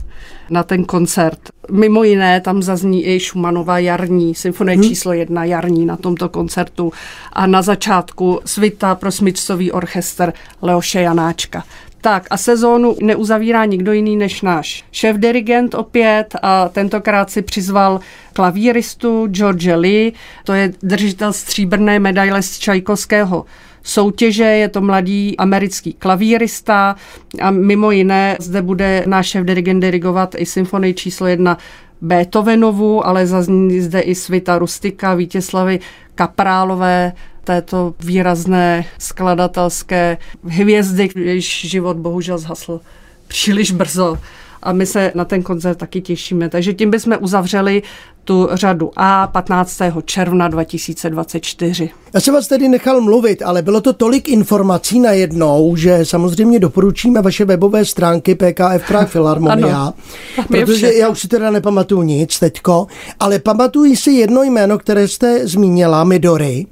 na 0.50 0.64
ten 0.64 0.86
koncert. 0.86 1.40
Mimo 1.72 2.04
jiné 2.04 2.42
tam 2.42 2.64
zazní 2.64 3.08
i 3.08 3.20
Šumanova 3.20 3.80
jarní, 3.80 4.36
symfonie 4.36 4.76
hmm. 4.76 4.84
číslo 4.84 5.14
jedna 5.14 5.44
jarní 5.44 5.86
na 5.86 5.98
tomto 5.98 6.30
koncertu 6.30 6.94
a 7.34 7.48
na 7.48 7.62
začátku 7.62 8.40
svita 8.46 8.96
pro 8.96 9.12
smyčcový 9.12 9.72
orchestr 9.72 10.34
Leoše 10.62 11.02
Janáčka. 11.02 11.64
Tak 12.02 12.28
a 12.30 12.38
sezónu 12.38 12.96
neuzavírá 13.02 13.66
nikdo 13.66 13.94
jiný 13.94 14.16
než 14.16 14.42
náš 14.42 14.86
šéf-dirigent 14.92 15.76
opět 15.76 16.36
a 16.42 16.70
tentokrát 16.70 17.30
si 17.30 17.42
přizval 17.42 18.00
klavíristu 18.34 19.28
George 19.28 19.76
Lee, 19.76 20.14
to 20.44 20.54
je 20.54 20.74
držitel 20.84 21.34
stříbrné 21.34 22.00
medaile 22.00 22.42
z 22.42 22.60
Čajkovského 22.60 23.46
soutěže. 23.84 24.44
Je 24.44 24.70
to 24.70 24.82
mladý 24.82 25.38
americký 25.38 25.94
klavírista 25.94 26.96
a 27.42 27.52
mimo 27.52 27.92
jiné 27.92 28.38
zde 28.40 28.62
bude 28.62 29.04
náš 29.06 29.28
šéf 29.28 29.46
dirigent 29.46 29.82
dirigovat 29.82 30.36
i 30.38 30.46
symfonii 30.46 30.94
číslo 30.94 31.28
jedna 31.28 31.58
Beethovenovu, 32.02 33.08
ale 33.08 33.28
zazní 33.28 33.82
zde 33.82 34.00
i 34.00 34.16
svita 34.16 34.58
Rustika, 34.58 35.14
Vítěslavy 35.14 35.80
Kaprálové, 36.16 37.14
této 37.50 37.94
výrazné 38.00 38.86
skladatelské 38.98 40.18
hvězdy, 40.48 41.10
jejíž 41.16 41.66
život 41.66 41.98
bohužel 41.98 42.38
zhasl 42.38 42.82
příliš 43.28 43.72
brzo 43.72 44.18
a 44.64 44.74
my 44.74 44.86
se 44.86 45.12
na 45.16 45.26
ten 45.26 45.44
koncert 45.44 45.76
taky 45.76 46.02
těšíme. 46.02 46.50
Takže 46.50 46.74
tím 46.74 46.90
bychom 46.90 47.18
uzavřeli 47.20 47.84
tu 48.30 48.50
řadu 48.52 48.92
A 48.96 49.28
15. 49.28 49.82
června 50.06 50.48
2024. 50.48 51.90
Já 52.14 52.20
jsem 52.20 52.34
vás 52.34 52.48
tedy 52.48 52.68
nechal 52.68 53.02
mluvit, 53.02 53.42
ale 53.42 53.62
bylo 53.62 53.82
to 53.82 53.94
tolik 53.94 54.30
informací 54.30 55.00
najednou, 55.00 55.76
že 55.76 56.06
samozřejmě 56.06 56.60
doporučíme 56.60 57.22
vaše 57.22 57.46
webové 57.46 57.86
stránky 57.86 58.36
PKF 58.36 58.88
Prague 58.88 59.08
Filharmonia, 59.12 59.94
protože 60.48 60.94
já 60.94 61.10
už 61.10 61.20
si 61.20 61.28
teda 61.28 61.52
nepamatuju 61.52 62.02
nic 62.02 62.40
teďko, 62.40 62.88
ale 63.20 63.40
pamatuji 63.40 63.96
si 63.96 64.12
jedno 64.12 64.44
jméno, 64.44 64.78
které 64.78 65.08
jste 65.08 65.48
zmínila, 65.48 66.04
Midori. 66.04 66.66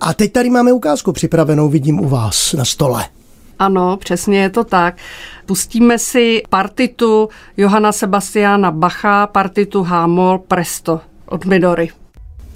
A 0.00 0.14
teď 0.14 0.32
tady 0.32 0.50
máme 0.50 0.72
ukázku 0.72 1.12
připravenou, 1.12 1.68
vidím 1.68 2.00
u 2.00 2.08
vás 2.08 2.52
na 2.52 2.64
stole. 2.64 3.04
Ano, 3.58 3.96
přesně 3.96 4.38
je 4.38 4.50
to 4.50 4.64
tak. 4.64 4.96
Pustíme 5.46 5.98
si 5.98 6.42
partitu 6.50 7.28
Johana 7.56 7.92
Sebastiana 7.92 8.70
Bacha, 8.70 9.26
partitu 9.26 9.82
Hámol 9.82 10.38
Presto 10.38 11.00
od 11.26 11.44
Midory. 11.44 11.88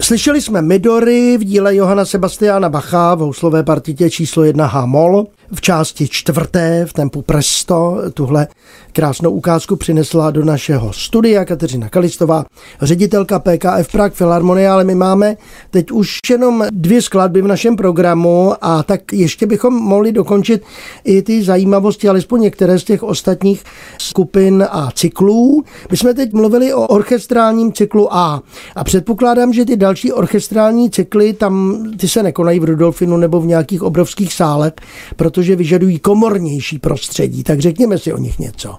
Slyšeli 0.01 0.41
jsme 0.41 0.61
Midory 0.61 1.37
v 1.37 1.43
díle 1.43 1.75
Johana 1.75 2.05
Sebastiana 2.05 2.69
Bacha 2.69 3.15
v 3.15 3.19
houslové 3.19 3.63
partitě 3.63 4.09
číslo 4.09 4.43
1 4.43 4.65
Hámol 4.65 5.25
v 5.53 5.61
části 5.61 6.07
čtvrté 6.07 6.85
v 6.85 6.93
tempu 6.93 7.21
Presto. 7.21 7.97
Tuhle 8.13 8.47
krásnou 8.93 9.31
ukázku 9.31 9.75
přinesla 9.75 10.31
do 10.31 10.45
našeho 10.45 10.93
studia 10.93 11.45
Kateřina 11.45 11.89
Kalistová, 11.89 12.45
ředitelka 12.81 13.39
PKF 13.39 13.91
Prague 13.91 14.15
Filharmonie, 14.15 14.69
ale 14.69 14.83
my 14.83 14.95
máme 14.95 15.37
teď 15.69 15.91
už 15.91 16.17
jenom 16.29 16.65
dvě 16.71 17.01
skladby 17.01 17.41
v 17.41 17.47
našem 17.47 17.75
programu 17.75 18.53
a 18.61 18.83
tak 18.83 19.13
ještě 19.13 19.45
bychom 19.45 19.73
mohli 19.73 20.11
dokončit 20.11 20.63
i 21.03 21.21
ty 21.21 21.43
zajímavosti, 21.43 22.09
alespoň 22.09 22.41
některé 22.41 22.79
z 22.79 22.83
těch 22.83 23.03
ostatních 23.03 23.63
skupin 23.97 24.67
a 24.69 24.91
cyklů. 24.91 25.63
My 25.91 25.97
jsme 25.97 26.13
teď 26.13 26.33
mluvili 26.33 26.73
o 26.73 26.87
orchestrálním 26.87 27.73
cyklu 27.73 28.13
A 28.13 28.41
a 28.75 28.83
předpokládám, 28.83 29.53
že 29.53 29.65
ty 29.65 29.77
další 29.77 30.11
orchestrální 30.11 30.89
cykly 30.89 31.33
tam 31.33 31.83
ty 31.97 32.07
se 32.07 32.23
nekonají 32.23 32.59
v 32.59 32.63
Rudolfinu 32.63 33.17
nebo 33.17 33.41
v 33.41 33.45
nějakých 33.45 33.83
obrovských 33.83 34.33
sálech, 34.33 34.73
protože 35.15 35.40
protože 35.41 35.55
vyžadují 35.55 35.99
komornější 35.99 36.79
prostředí. 36.79 37.43
Tak 37.43 37.59
řekněme 37.59 37.97
si 37.97 38.13
o 38.13 38.17
nich 38.17 38.39
něco. 38.39 38.77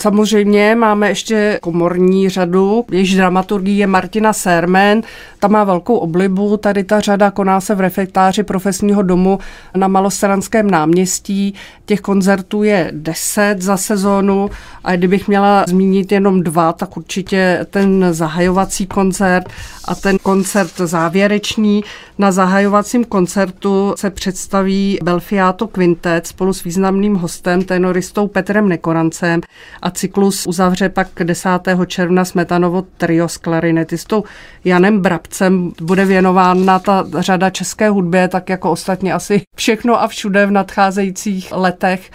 Samozřejmě 0.00 0.74
máme 0.74 1.08
ještě 1.08 1.58
komorní 1.62 2.28
řadu, 2.28 2.84
jejíž 2.90 3.14
dramaturgii 3.14 3.78
je 3.78 3.86
Martina 3.86 4.32
Sermen. 4.32 5.02
Ta 5.38 5.48
má 5.48 5.64
velkou 5.64 5.94
oblibu. 5.94 6.56
Tady 6.56 6.84
ta 6.84 7.00
řada 7.00 7.30
koná 7.30 7.60
se 7.60 7.74
v 7.74 7.80
refektáři 7.80 8.42
profesního 8.42 9.02
domu 9.02 9.38
na 9.76 9.88
Malostranském 9.88 10.70
náměstí. 10.70 11.54
Těch 11.86 12.00
koncertů 12.00 12.62
je 12.62 12.90
deset 12.92 13.62
za 13.62 13.76
sezónu 13.76 14.50
a 14.84 14.96
kdybych 14.96 15.28
měla 15.28 15.64
zmínit 15.68 16.12
jenom 16.12 16.42
dva, 16.42 16.72
tak 16.72 16.96
určitě 16.96 17.66
ten 17.70 18.06
zahajovací 18.10 18.86
koncert 18.86 19.48
a 19.84 19.94
ten 19.94 20.18
koncert 20.18 20.72
závěrečný. 20.76 21.84
Na 22.18 22.32
zahajovacím 22.32 23.04
koncertu 23.04 23.94
se 23.96 24.10
představí 24.10 24.98
Belfiato 25.02 25.66
Quintet 25.68 26.26
spolu 26.26 26.52
s 26.52 26.64
významným 26.64 27.14
hostem, 27.14 27.62
tenoristou 27.62 28.28
Petrem 28.28 28.68
Nekorancem 28.68 29.40
a 29.82 29.90
cyklus 29.90 30.46
uzavře 30.46 30.88
pak 30.88 31.08
10. 31.24 31.48
června 31.86 32.24
Smetanovo 32.24 32.82
trio 32.96 33.28
s 33.28 33.36
klarinetistou 33.36 34.24
Janem 34.64 35.00
Brabcem. 35.00 35.72
Bude 35.82 36.04
věnována 36.04 36.78
ta 36.78 37.06
řada 37.18 37.50
české 37.50 37.88
hudbě, 37.88 38.28
tak 38.28 38.48
jako 38.48 38.70
ostatně 38.70 39.12
asi 39.12 39.42
všechno 39.56 40.02
a 40.02 40.08
všude 40.08 40.46
v 40.46 40.50
nadcházejících 40.50 41.52
letech, 41.52 42.10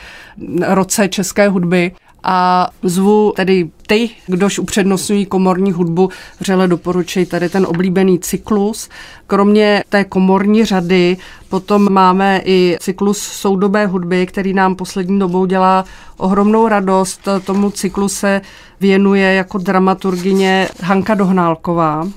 roce 0.68 1.08
české 1.08 1.50
hudby 1.50 1.92
a 2.24 2.68
zvu 2.84 3.34
tedy 3.36 3.70
ty, 3.88 4.10
kdož 4.28 4.60
upřednostňují 4.60 5.26
komorní 5.26 5.72
hudbu, 5.72 6.10
vřele 6.40 6.68
doporučuji 6.68 7.26
tady 7.26 7.50
ten 7.50 7.66
oblíbený 7.66 8.20
cyklus. 8.20 8.90
Kromě 9.28 9.84
té 9.90 10.04
komorní 10.04 10.66
řady 10.66 11.18
potom 11.50 11.94
máme 11.94 12.42
i 12.46 12.78
cyklus 12.80 13.18
soudobé 13.18 13.86
hudby, 13.86 14.26
který 14.26 14.54
nám 14.54 14.76
poslední 14.76 15.20
dobou 15.20 15.46
dělá 15.46 15.86
ohromnou 16.18 16.68
radost. 16.68 17.28
Tomu 17.46 17.72
cyklu 17.72 18.10
se 18.10 18.42
věnuje 18.80 19.34
jako 19.34 19.58
dramaturgině 19.58 20.70
Hanka 20.84 21.16
Dohnálková. 21.16 22.08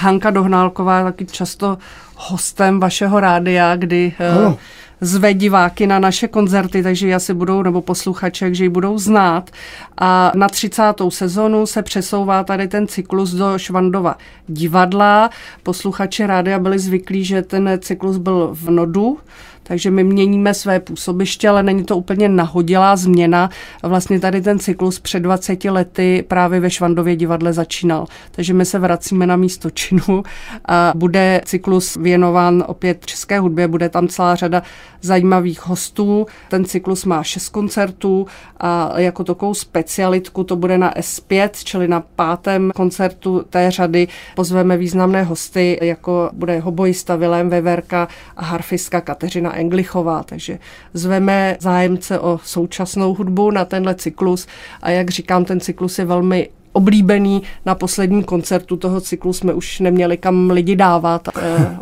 Hanka 0.00 0.30
Dohnálková 0.30 0.98
je 0.98 1.04
taky 1.04 1.26
často 1.26 1.78
hostem 2.16 2.80
vašeho 2.80 3.20
rádia, 3.20 3.76
kdy 3.76 4.12
oh 4.46 4.54
zve 5.02 5.34
diváky 5.34 5.86
na 5.86 5.98
naše 5.98 6.28
koncerty, 6.28 6.82
takže 6.82 7.06
ji 7.06 7.14
asi 7.14 7.34
budou, 7.34 7.62
nebo 7.62 7.80
posluchače, 7.80 8.54
že 8.54 8.64
ji 8.64 8.68
budou 8.68 8.98
znát. 8.98 9.50
A 9.98 10.32
na 10.34 10.48
30. 10.48 10.82
sezonu 11.08 11.66
se 11.66 11.82
přesouvá 11.82 12.44
tady 12.44 12.68
ten 12.68 12.86
cyklus 12.86 13.30
do 13.30 13.58
Švandova 13.58 14.16
divadla. 14.48 15.30
Posluchači 15.62 16.26
rádia 16.26 16.58
byli 16.58 16.78
zvyklí, 16.78 17.24
že 17.24 17.42
ten 17.42 17.78
cyklus 17.80 18.16
byl 18.16 18.50
v 18.52 18.70
Nodu, 18.70 19.18
takže 19.62 19.90
my 19.90 20.04
měníme 20.04 20.54
své 20.54 20.80
působiště, 20.80 21.48
ale 21.48 21.62
není 21.62 21.84
to 21.84 21.96
úplně 21.96 22.28
nahodilá 22.28 22.96
změna. 22.96 23.50
Vlastně 23.82 24.20
tady 24.20 24.40
ten 24.40 24.58
cyklus 24.58 25.00
před 25.00 25.20
20 25.20 25.64
lety 25.64 26.24
právě 26.28 26.60
ve 26.60 26.70
Švandově 26.70 27.16
divadle 27.16 27.52
začínal. 27.52 28.06
Takže 28.30 28.54
my 28.54 28.64
se 28.64 28.78
vracíme 28.78 29.26
na 29.26 29.36
místo 29.36 29.70
činu 29.70 30.22
a 30.68 30.92
bude 30.96 31.40
cyklus 31.44 31.96
věnován 31.96 32.64
opět 32.66 33.06
české 33.06 33.38
hudbě, 33.38 33.68
bude 33.68 33.88
tam 33.88 34.08
celá 34.08 34.34
řada 34.34 34.62
zajímavých 35.00 35.66
hostů. 35.66 36.26
Ten 36.48 36.64
cyklus 36.64 37.04
má 37.04 37.22
šest 37.22 37.48
koncertů 37.48 38.26
a 38.60 39.00
jako 39.00 39.24
takovou 39.24 39.54
specialitku 39.54 40.44
to 40.44 40.56
bude 40.56 40.78
na 40.78 40.92
S5, 40.94 41.50
čili 41.64 41.88
na 41.88 42.00
pátém 42.00 42.70
koncertu 42.74 43.44
té 43.50 43.70
řady 43.70 44.08
pozveme 44.36 44.76
významné 44.76 45.22
hosty, 45.22 45.78
jako 45.82 46.30
bude 46.32 46.60
hobojista 46.60 47.16
Vilém 47.16 47.50
Veverka 47.50 48.08
a 48.36 48.44
harfistka 48.44 49.00
Kateřina 49.00 49.51
Englichová, 49.52 50.22
takže 50.22 50.58
zveme 50.94 51.56
zájemce 51.60 52.20
o 52.20 52.40
současnou 52.44 53.14
hudbu 53.14 53.50
na 53.50 53.64
tenhle 53.64 53.94
cyklus 53.94 54.46
a 54.82 54.90
jak 54.90 55.10
říkám, 55.10 55.44
ten 55.44 55.60
cyklus 55.60 55.98
je 55.98 56.04
velmi 56.04 56.48
oblíbený. 56.72 57.42
Na 57.66 57.74
posledním 57.74 58.22
koncertu 58.22 58.76
toho 58.76 59.00
cyklu 59.00 59.32
jsme 59.32 59.54
už 59.54 59.80
neměli 59.80 60.16
kam 60.16 60.50
lidi 60.50 60.76
dávat. 60.76 61.28
Eh, 61.42 61.78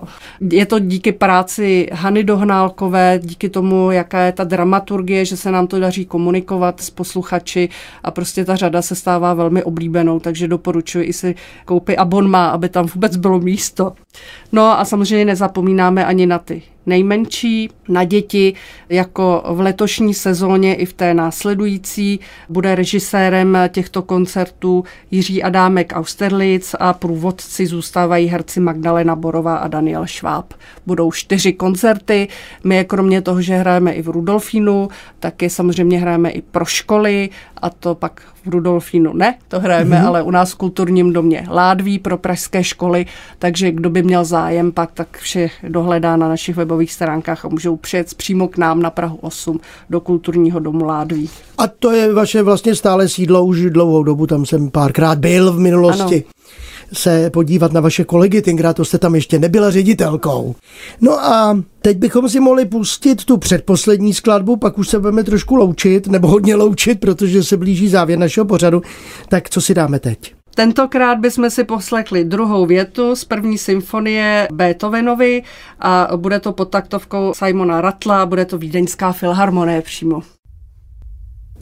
je 0.50 0.66
to 0.66 0.78
díky 0.78 1.12
práci 1.12 1.88
Hany 1.92 2.24
Dohnálkové, 2.24 3.20
díky 3.22 3.48
tomu, 3.48 3.90
jaká 3.90 4.20
je 4.20 4.32
ta 4.32 4.44
dramaturgie, 4.44 5.24
že 5.24 5.36
se 5.36 5.50
nám 5.50 5.66
to 5.66 5.80
daří 5.80 6.06
komunikovat 6.06 6.80
s 6.80 6.90
posluchači 6.90 7.68
a 8.02 8.10
prostě 8.10 8.44
ta 8.44 8.56
řada 8.56 8.82
se 8.82 8.94
stává 8.94 9.34
velmi 9.34 9.64
oblíbenou, 9.64 10.20
takže 10.20 10.48
doporučuji 10.48 11.04
i 11.04 11.12
si 11.12 11.34
koupit 11.64 11.96
abonma, 11.96 12.48
aby 12.48 12.68
tam 12.68 12.86
vůbec 12.86 13.16
bylo 13.16 13.38
místo. 13.38 13.92
No 14.52 14.80
a 14.80 14.84
samozřejmě 14.84 15.24
nezapomínáme 15.24 16.06
ani 16.06 16.26
na 16.26 16.38
ty 16.38 16.62
nejmenší, 16.86 17.70
na 17.88 18.04
děti, 18.04 18.54
jako 18.88 19.44
v 19.50 19.60
letošní 19.60 20.14
sezóně 20.14 20.74
i 20.74 20.86
v 20.86 20.92
té 20.92 21.14
následující. 21.14 22.20
Bude 22.48 22.74
režisérem 22.74 23.58
těchto 23.68 24.02
koncertů 24.02 24.84
Jiří 25.10 25.42
Adámek 25.42 25.92
Austerlitz 25.96 26.74
a 26.80 26.92
průvodci 26.92 27.66
zůstávají 27.66 28.26
herci 28.26 28.60
Magdalena 28.60 29.16
Borová 29.16 29.56
a 29.56 29.68
Daniel 29.68 30.06
Šváb. 30.06 30.54
Budou 30.86 31.12
čtyři 31.12 31.52
koncerty. 31.52 32.28
My 32.64 32.84
kromě 32.84 33.22
toho, 33.22 33.42
že 33.42 33.54
hrajeme 33.54 33.92
i 33.92 34.02
v 34.02 34.08
Rudolfínu, 34.08 34.88
taky 35.20 35.50
samozřejmě 35.50 35.98
hrajeme 35.98 36.30
i 36.30 36.42
pro 36.42 36.64
školy 36.64 37.28
a 37.62 37.70
to 37.70 37.94
pak 37.94 38.22
v 38.44 38.48
Rudolfínu 38.48 39.12
ne, 39.12 39.34
to 39.48 39.60
hrajeme, 39.60 39.96
mm-hmm. 39.96 40.06
ale 40.06 40.22
u 40.22 40.30
nás 40.30 40.52
v 40.52 40.56
kulturním 40.56 41.12
domě 41.12 41.46
Ládví 41.50 41.98
pro 41.98 42.18
pražské 42.18 42.64
školy, 42.64 43.06
takže 43.38 43.72
kdo 43.72 43.90
by 43.90 44.02
měl 44.02 44.24
zájem, 44.24 44.72
pak 44.72 44.90
tak 44.94 45.18
vše 45.18 45.50
dohledá 45.68 46.16
na 46.16 46.28
našich 46.28 46.56
webových 46.56 46.92
stránkách 46.92 47.44
a 47.44 47.48
můžou 47.48 47.76
přijet 47.76 48.14
přímo 48.14 48.48
k 48.48 48.58
nám 48.58 48.82
na 48.82 48.90
Prahu 48.90 49.18
8 49.20 49.60
do 49.90 50.00
kulturního 50.00 50.60
domu 50.60 50.84
Ládví. 50.84 51.30
A 51.58 51.66
to 51.66 51.90
je 51.90 52.12
vaše 52.14 52.42
vlastně 52.42 52.74
stále 52.74 53.08
sídlo 53.08 53.44
už 53.44 53.70
dlouhou 53.70 54.02
dobu, 54.02 54.26
tam 54.26 54.46
jsem 54.46 54.70
párkrát 54.70 55.18
byl 55.18 55.52
v 55.52 55.58
minulosti. 55.58 56.24
Ano 56.24 56.39
se 56.92 57.30
podívat 57.30 57.72
na 57.72 57.80
vaše 57.80 58.04
kolegy, 58.04 58.42
tenkrát 58.42 58.76
to 58.76 58.84
jste 58.84 58.98
tam 58.98 59.14
ještě 59.14 59.38
nebyla 59.38 59.70
ředitelkou. 59.70 60.54
No 61.00 61.24
a 61.24 61.58
teď 61.82 61.98
bychom 61.98 62.28
si 62.28 62.40
mohli 62.40 62.64
pustit 62.64 63.24
tu 63.24 63.36
předposlední 63.36 64.14
skladbu, 64.14 64.56
pak 64.56 64.78
už 64.78 64.88
se 64.88 64.98
budeme 64.98 65.24
trošku 65.24 65.56
loučit, 65.56 66.06
nebo 66.06 66.28
hodně 66.28 66.54
loučit, 66.54 67.00
protože 67.00 67.44
se 67.44 67.56
blíží 67.56 67.88
závěr 67.88 68.18
našeho 68.18 68.44
pořadu. 68.44 68.82
Tak 69.28 69.50
co 69.50 69.60
si 69.60 69.74
dáme 69.74 69.98
teď? 69.98 70.34
Tentokrát 70.54 71.18
bychom 71.18 71.50
si 71.50 71.64
poslechli 71.64 72.24
druhou 72.24 72.66
větu 72.66 73.16
z 73.16 73.24
první 73.24 73.58
symfonie 73.58 74.48
Beethovenovi 74.52 75.42
a 75.80 76.08
bude 76.16 76.40
to 76.40 76.52
pod 76.52 76.70
taktovkou 76.70 77.32
Simona 77.34 77.80
Ratla, 77.80 78.26
bude 78.26 78.44
to 78.44 78.58
Vídeňská 78.58 79.12
filharmonie 79.12 79.82
přímo. 79.82 80.22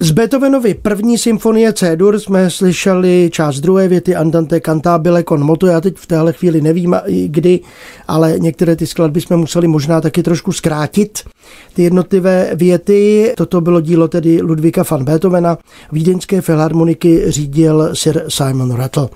Z 0.00 0.10
Beethovenovy 0.10 0.74
první 0.74 1.18
symfonie 1.18 1.72
C-dur 1.72 2.18
jsme 2.18 2.50
slyšeli 2.50 3.30
část 3.32 3.60
druhé 3.60 3.88
věty 3.88 4.16
Andante 4.16 4.60
cantabile 4.60 5.24
con 5.24 5.44
moto. 5.44 5.66
Já 5.66 5.80
teď 5.80 5.96
v 5.96 6.06
téhle 6.06 6.32
chvíli 6.32 6.60
nevím 6.60 6.96
kdy, 7.26 7.60
ale 8.08 8.34
některé 8.38 8.76
ty 8.76 8.86
skladby 8.86 9.20
jsme 9.20 9.36
museli 9.36 9.68
možná 9.68 10.00
taky 10.00 10.22
trošku 10.22 10.52
zkrátit. 10.52 11.18
Ty 11.74 11.82
jednotlivé 11.82 12.50
věty, 12.54 13.32
toto 13.36 13.60
bylo 13.60 13.80
dílo 13.80 14.08
tedy 14.08 14.42
Ludvíka 14.42 14.84
van 14.90 15.04
Beethovena, 15.04 15.58
vídeňské 15.92 16.40
filharmoniky 16.40 17.24
řídil 17.28 17.90
Sir 17.92 18.24
Simon 18.28 18.74
Rattle. 18.74 19.08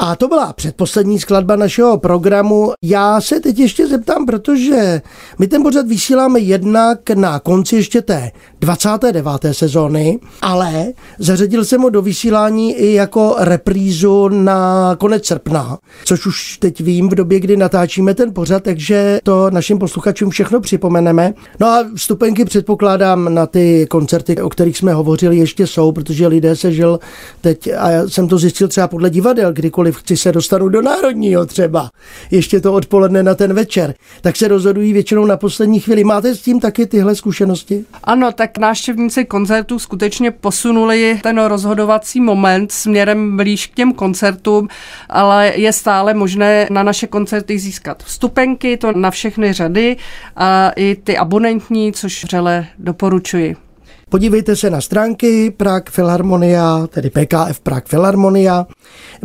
A 0.00 0.16
to 0.16 0.28
byla 0.28 0.52
předposlední 0.52 1.18
skladba 1.18 1.56
našeho 1.56 1.98
programu. 1.98 2.72
Já 2.82 3.20
se 3.20 3.40
teď 3.40 3.58
ještě 3.58 3.86
zeptám, 3.86 4.26
protože 4.26 5.02
my 5.38 5.46
ten 5.46 5.62
pořad 5.62 5.86
vysíláme 5.86 6.40
jednak 6.40 7.10
na 7.10 7.38
konci 7.38 7.76
ještě 7.76 8.02
té 8.02 8.30
29. 8.60 9.28
sezóny, 9.52 10.18
ale 10.42 10.86
zařadil 11.18 11.64
jsem 11.64 11.80
ho 11.80 11.90
do 11.90 12.02
vysílání 12.02 12.74
i 12.74 12.92
jako 12.92 13.34
reprízu 13.38 14.28
na 14.28 14.96
konec 14.98 15.26
srpna, 15.26 15.78
což 16.04 16.26
už 16.26 16.58
teď 16.58 16.80
vím 16.80 17.08
v 17.08 17.14
době, 17.14 17.40
kdy 17.40 17.56
natáčíme 17.56 18.14
ten 18.14 18.34
pořad, 18.34 18.62
takže 18.62 19.20
to 19.22 19.50
našim 19.50 19.78
posluchačům 19.78 20.30
všechno 20.30 20.60
připomeneme. 20.60 21.34
No 21.60 21.66
a 21.66 21.86
vstupenky 21.94 22.44
předpokládám 22.44 23.34
na 23.34 23.46
ty 23.46 23.86
koncerty, 23.90 24.42
o 24.42 24.48
kterých 24.48 24.78
jsme 24.78 24.94
hovořili, 24.94 25.36
ještě 25.36 25.66
jsou, 25.66 25.92
protože 25.92 26.26
lidé 26.26 26.56
se 26.56 26.72
žil 26.72 27.00
teď, 27.40 27.68
a 27.78 27.90
já 27.90 28.08
jsem 28.08 28.28
to 28.28 28.38
zjistil 28.38 28.68
třeba 28.68 28.88
podle 28.88 29.10
divadel, 29.10 29.52
kdykoliv 29.52 29.96
chci 29.96 30.16
se 30.16 30.32
dostanu 30.32 30.68
do 30.68 30.82
Národního 30.82 31.46
třeba, 31.46 31.90
ještě 32.30 32.60
to 32.60 32.72
odpoledne 32.72 33.22
na 33.22 33.34
ten 33.34 33.52
večer, 33.52 33.94
tak 34.20 34.36
se 34.36 34.48
rozhodují 34.48 34.92
většinou 34.92 35.26
na 35.26 35.36
poslední 35.36 35.80
chvíli. 35.80 36.04
Máte 36.04 36.34
s 36.34 36.40
tím 36.40 36.60
taky 36.60 36.86
tyhle 36.86 37.14
zkušenosti? 37.14 37.84
Ano, 38.04 38.32
tak 38.32 38.47
návštěvníci 38.58 39.24
koncertů 39.24 39.78
skutečně 39.78 40.30
posunuli 40.30 41.20
ten 41.22 41.38
rozhodovací 41.44 42.20
moment 42.20 42.72
směrem 42.72 43.36
blíž 43.36 43.66
k 43.66 43.74
těm 43.74 43.92
koncertům, 43.92 44.68
ale 45.08 45.52
je 45.56 45.72
stále 45.72 46.14
možné 46.14 46.66
na 46.70 46.82
naše 46.82 47.06
koncerty 47.06 47.58
získat 47.58 48.02
vstupenky, 48.02 48.76
to 48.76 48.92
na 48.92 49.10
všechny 49.10 49.52
řady 49.52 49.96
a 50.36 50.70
i 50.76 50.96
ty 51.04 51.18
abonentní, 51.18 51.92
což 51.92 52.24
vřele 52.24 52.66
doporučuji. 52.78 53.67
Podívejte 54.08 54.56
se 54.56 54.70
na 54.70 54.80
stránky 54.80 55.50
Prague 55.50 55.92
Philharmonia, 55.92 56.86
tedy 56.86 57.10
PKF 57.10 57.60
Prague 57.62 57.88
Philharmonia. 57.88 58.66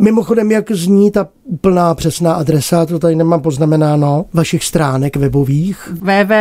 Mimochodem, 0.00 0.50
jak 0.50 0.72
zní 0.72 1.10
ta 1.10 1.28
úplná 1.44 1.94
přesná 1.94 2.34
adresa, 2.34 2.86
to 2.86 2.98
tady 2.98 3.16
nemám 3.16 3.40
poznamenáno, 3.40 4.24
vašich 4.32 4.64
stránek 4.64 5.16
webových? 5.16 5.88
www.pkf.cz 5.92 6.40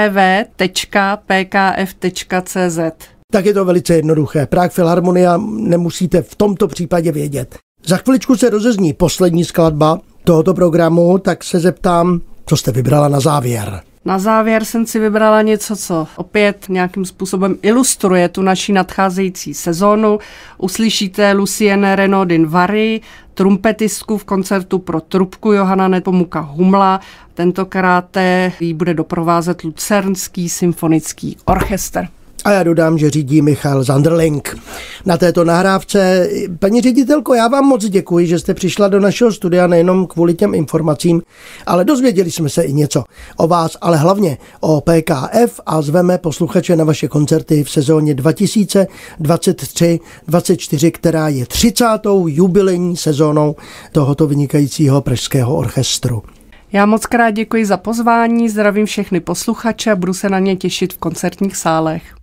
Tak 3.31 3.45
je 3.45 3.53
to 3.53 3.65
velice 3.65 3.95
jednoduché. 3.95 4.45
Prague 4.45 4.69
Philharmonia 4.69 5.37
nemusíte 5.57 6.21
v 6.21 6.35
tomto 6.35 6.67
případě 6.67 7.11
vědět. 7.11 7.57
Za 7.85 7.97
chviličku 7.97 8.37
se 8.37 8.49
rozezní 8.49 8.93
poslední 8.93 9.45
skladba 9.45 9.99
tohoto 10.23 10.53
programu, 10.53 11.17
tak 11.17 11.43
se 11.43 11.59
zeptám, 11.59 12.21
co 12.45 12.57
jste 12.57 12.71
vybrala 12.71 13.07
na 13.07 13.19
závěr. 13.19 13.81
Na 14.05 14.19
závěr 14.19 14.65
jsem 14.65 14.85
si 14.85 14.99
vybrala 14.99 15.41
něco, 15.41 15.75
co 15.75 16.07
opět 16.15 16.65
nějakým 16.69 17.05
způsobem 17.05 17.57
ilustruje 17.61 18.29
tu 18.29 18.41
naší 18.41 18.73
nadcházející 18.73 19.53
sezónu. 19.53 20.19
Uslyšíte 20.57 21.33
Lucienne 21.33 21.95
Renaudin 21.95 22.47
Vary, 22.47 23.01
trumpetistku 23.33 24.17
v 24.17 24.23
koncertu 24.23 24.79
pro 24.79 25.01
trubku 25.01 25.53
Johana 25.53 25.87
Nepomuka 25.87 26.39
Humla. 26.39 26.99
Tentokrát 27.33 28.17
jí 28.59 28.73
bude 28.73 28.93
doprovázet 28.93 29.63
Lucernský 29.63 30.49
symfonický 30.49 31.37
orchestr. 31.45 32.07
A 32.45 32.51
já 32.51 32.63
dodám, 32.63 32.97
že 32.97 33.09
řídí 33.09 33.41
Michal 33.41 33.83
Zanderling. 33.83 34.57
Na 35.05 35.17
této 35.17 35.43
nahrávce, 35.43 36.29
paní 36.59 36.81
ředitelko, 36.81 37.33
já 37.33 37.47
vám 37.47 37.65
moc 37.65 37.85
děkuji, 37.85 38.27
že 38.27 38.39
jste 38.39 38.53
přišla 38.53 38.87
do 38.87 38.99
našeho 38.99 39.31
studia 39.31 39.67
nejenom 39.67 40.07
kvůli 40.07 40.33
těm 40.33 40.53
informacím, 40.53 41.21
ale 41.65 41.85
dozvěděli 41.85 42.31
jsme 42.31 42.49
se 42.49 42.63
i 42.63 42.73
něco 42.73 43.03
o 43.37 43.47
vás, 43.47 43.77
ale 43.81 43.97
hlavně 43.97 44.37
o 44.59 44.81
PKF 44.81 45.59
a 45.65 45.81
zveme 45.81 46.17
posluchače 46.17 46.75
na 46.75 46.83
vaše 46.83 47.07
koncerty 47.07 47.63
v 47.63 47.69
sezóně 47.69 48.13
2023-24, 48.13 50.91
která 50.91 51.27
je 51.27 51.45
30. 51.45 51.85
jubilejní 52.25 52.97
sezónou 52.97 53.55
tohoto 53.91 54.27
vynikajícího 54.27 55.01
pražského 55.01 55.55
orchestru. 55.55 56.23
Já 56.71 56.85
moc 56.85 57.05
krát 57.05 57.31
děkuji 57.31 57.65
za 57.65 57.77
pozvání, 57.77 58.49
zdravím 58.49 58.85
všechny 58.85 59.19
posluchače 59.19 59.91
a 59.91 59.95
budu 59.95 60.13
se 60.13 60.29
na 60.29 60.39
ně 60.39 60.55
těšit 60.55 60.93
v 60.93 60.97
koncertních 60.97 61.55
sálech. 61.55 62.22